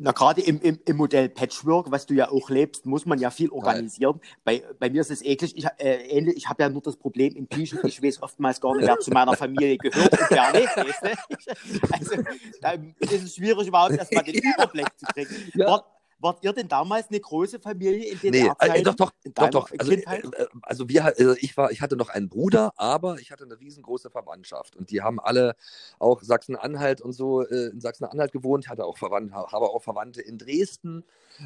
[0.00, 3.30] Na, gerade im, im, im Modell Patchwork, was du ja auch lebst, muss man ja
[3.30, 4.20] viel organisieren.
[4.44, 5.56] Bei, bei mir ist es eklig.
[5.56, 8.76] Ich, äh, ähnlich, ich habe ja nur das Problem im T-Shirt, ich weiß oftmals gar
[8.76, 10.76] nicht, wer zu meiner Familie gehört und wer nicht.
[10.76, 11.88] Weißt du?
[11.90, 12.22] Also,
[12.60, 15.50] da ist es schwierig, überhaupt erstmal den Überblick zu kriegen.
[15.54, 15.82] Ja.
[16.20, 19.70] Wart ihr denn damals eine große Familie in den nee, äh, doch, doch, doch, doch.
[19.78, 23.30] Also, äh, äh, also wir, also ich war, ich hatte noch einen Bruder, aber ich
[23.30, 24.76] hatte eine riesengroße Verwandtschaft.
[24.76, 25.54] Und die haben alle
[25.98, 30.38] auch Sachsen-Anhalt und so äh, in Sachsen-Anhalt gewohnt, hatte auch Verwandte, habe auch Verwandte in
[30.38, 31.04] Dresden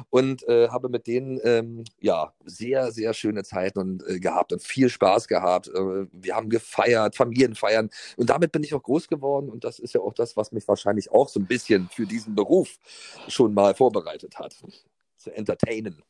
[0.09, 4.63] und äh, habe mit denen ähm, ja sehr, sehr schöne Zeiten und, äh, gehabt und
[4.63, 5.69] viel Spaß gehabt.
[6.11, 9.49] Wir haben gefeiert, Familienfeiern und damit bin ich auch groß geworden.
[9.49, 12.35] Und das ist ja auch das, was mich wahrscheinlich auch so ein bisschen für diesen
[12.35, 12.79] Beruf
[13.27, 14.55] schon mal vorbereitet hat,
[15.17, 16.03] zu entertainen.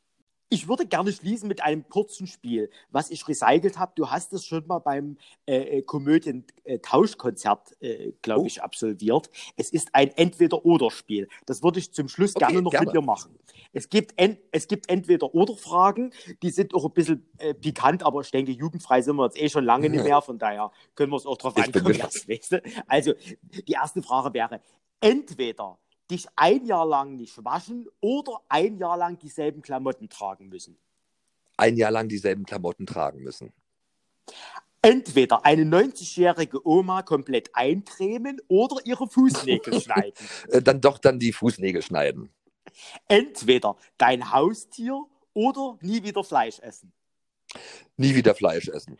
[0.50, 3.92] Ich würde gerne schließen mit einem kurzen Spiel, was ich recycelt habe.
[3.96, 8.46] Du hast es schon mal beim äh, äh Komödien-Tauschkonzert, äh, glaube oh.
[8.46, 9.30] ich, absolviert.
[9.56, 11.28] Es ist ein Entweder-Oder-Spiel.
[11.46, 12.86] Das würde ich zum Schluss okay, gerne noch gerne.
[12.86, 13.36] mit dir machen.
[13.72, 14.14] Es gibt,
[14.52, 19.16] es gibt Entweder-Oder-Fragen, die sind auch ein bisschen äh, pikant, aber ich denke, jugendfrei sind
[19.16, 20.22] wir jetzt eh schon lange nicht mehr.
[20.22, 22.28] Von daher können wir es auch drauf ankommen lassen.
[22.28, 22.62] Weißt du?
[22.86, 24.60] Also, die erste Frage wäre:
[25.00, 25.78] Entweder
[26.10, 30.78] dich ein Jahr lang nicht waschen oder ein Jahr lang dieselben Klamotten tragen müssen?
[31.56, 33.52] Ein Jahr lang dieselben Klamotten tragen müssen.
[34.82, 40.12] Entweder eine 90-jährige Oma komplett eincremen oder ihre Fußnägel schneiden.
[40.48, 42.30] Äh, dann doch dann die Fußnägel schneiden.
[43.08, 46.92] Entweder dein Haustier oder nie wieder Fleisch essen.
[47.96, 48.98] Nie wieder Fleisch essen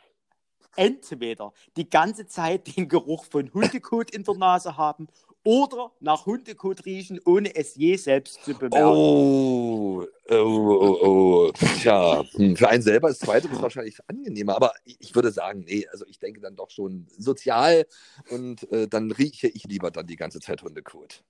[0.76, 5.08] entweder die ganze Zeit den Geruch von Hundekot in der Nase haben
[5.44, 8.86] oder nach Hundekot riechen, ohne es je selbst zu bemerken.
[8.86, 11.52] Oh, oh, oh, oh.
[11.80, 16.06] Tja, hm, für einen selber ist zweiteres wahrscheinlich angenehmer, aber ich würde sagen, nee, also
[16.06, 17.86] ich denke dann doch schon sozial
[18.30, 21.22] und äh, dann rieche ich lieber dann die ganze Zeit Hundekot.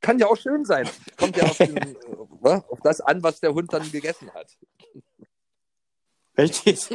[0.00, 0.88] Kann ja auch schön sein.
[1.16, 1.94] Kommt ja auf, den, äh,
[2.42, 4.56] auf das an, was der Hund dann gegessen hat.
[6.36, 6.88] Richtig.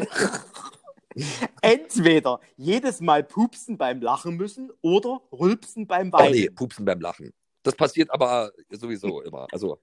[1.61, 6.27] Entweder jedes Mal pupsen beim Lachen müssen oder rülpsen beim Weinen.
[6.27, 7.33] Oh nee, pupsen beim Lachen.
[7.63, 9.47] Das passiert aber sowieso immer.
[9.51, 9.79] Also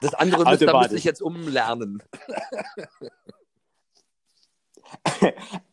[0.00, 2.02] das andere also, müsste, müsste ich jetzt umlernen.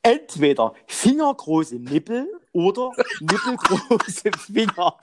[0.04, 2.92] Entweder fingergroße Nippel oder
[3.22, 4.98] nippelgroße Finger.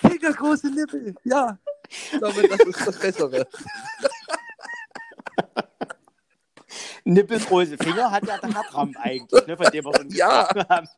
[0.00, 1.58] Fingergroße Nippel, ja.
[1.88, 3.48] Ich glaube, das ist das Bessere.
[7.04, 10.48] Nippelgroße Finger hat ja der Herr Trump eigentlich, ne, von dem wir schon ja.
[10.68, 10.88] haben.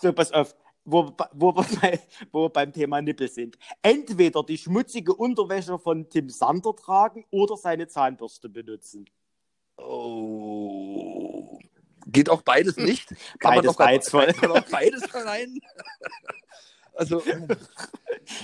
[0.00, 0.54] So, pass auf,
[0.84, 2.00] wo, wo, wir bei,
[2.32, 3.56] wo wir beim Thema Nippel sind.
[3.82, 9.04] Entweder die schmutzige Unterwäsche von Tim Sander tragen oder seine Zahnbürste benutzen.
[9.76, 11.58] Oh.
[12.06, 13.08] Geht auch beides nicht?
[13.38, 14.32] Kann beides reizvoll.
[14.32, 15.60] Kann auch beides verneinen?
[16.94, 17.22] Also,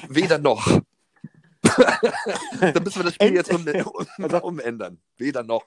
[0.08, 0.80] weder noch.
[2.60, 3.66] Dann müssen wir das Spiel jetzt um,
[4.18, 4.98] um, umändern.
[5.16, 5.64] Weder noch.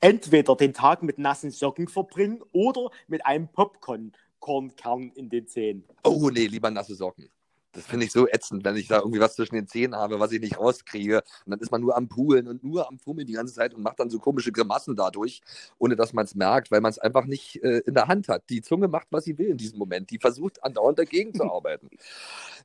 [0.00, 5.84] Entweder den Tag mit nassen Socken verbringen oder mit einem Popcorn-Kern in den Zähnen.
[6.04, 7.30] Oh nee, lieber nasse Socken.
[7.72, 10.30] Das finde ich so ätzend, wenn ich da irgendwie was zwischen den Zähnen habe, was
[10.32, 11.22] ich nicht rauskriege.
[11.46, 13.82] Und dann ist man nur am Poolen und nur am Fummeln die ganze Zeit und
[13.82, 15.40] macht dann so komische Grimassen dadurch,
[15.78, 18.44] ohne dass man es merkt, weil man es einfach nicht äh, in der Hand hat.
[18.50, 20.10] Die Zunge macht, was sie will in diesem Moment.
[20.10, 21.88] Die versucht andauernd dagegen zu arbeiten.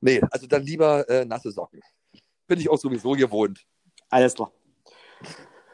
[0.01, 1.81] Nee, also dann lieber äh, nasse Socken.
[2.47, 3.65] Bin ich auch sowieso gewohnt.
[4.09, 4.51] Alles klar.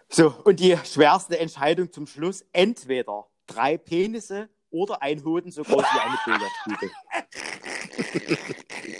[0.10, 5.84] So, und die schwerste Entscheidung zum Schluss: entweder drei Penisse oder ein Hoden so groß
[5.84, 6.92] wie eine Billardkugel.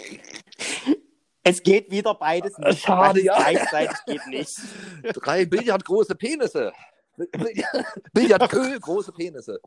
[1.44, 2.80] es geht wieder beides nicht.
[2.80, 3.36] Schade, ja.
[3.36, 4.58] Gleichzeitig geht nicht.
[5.14, 6.72] Drei Billardgroße Penisse.
[8.12, 9.60] Billardköhl, große Penisse.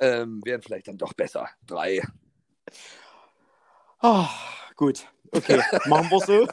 [0.00, 1.48] Ähm, wären vielleicht dann doch besser.
[1.66, 2.02] Drei.
[4.00, 4.28] Ah,
[4.74, 6.48] gut, okay, machen wir so.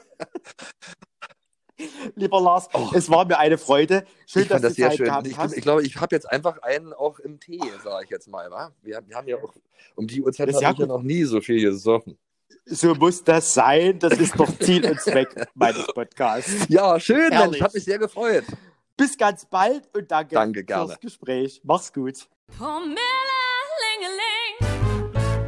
[2.16, 2.90] Lieber Lars, Oh.
[2.94, 4.06] es war mir eine Freude.
[4.28, 5.06] Schön, ich dass das du sehr Zeit schön.
[5.08, 5.58] gehabt Ich, hast.
[5.58, 8.52] ich glaube, ich habe jetzt einfach einen auch im Tee, sage ich jetzt mal.
[8.52, 8.72] Wa?
[8.82, 9.54] Wir, wir haben ja auch
[9.96, 12.20] um die Uhrzeit ja noch nie so viel gesoffen.
[12.66, 13.98] So muss das sein.
[14.00, 16.66] Das ist doch Ziel und Zweck meines Podcasts.
[16.70, 17.52] Ja, schön, Herrlich.
[17.52, 17.62] Mensch.
[17.62, 18.46] Hat mich sehr gefreut.
[18.96, 20.88] Bis ganz bald und danke, Danke, gerne.
[20.88, 21.62] fürs Gespräch.
[21.64, 22.28] Mach's gut.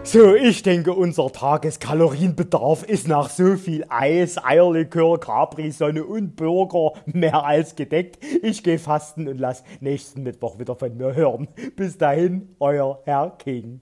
[0.03, 7.45] So, ich denke, unser Tageskalorienbedarf ist nach so viel Eis, Eierlikör, Capri-Sonne und Burger mehr
[7.45, 8.21] als gedeckt.
[8.41, 11.47] Ich gehe fasten und lass nächsten Mittwoch wieder von mir hören.
[11.77, 13.79] Bis dahin, euer Herr King.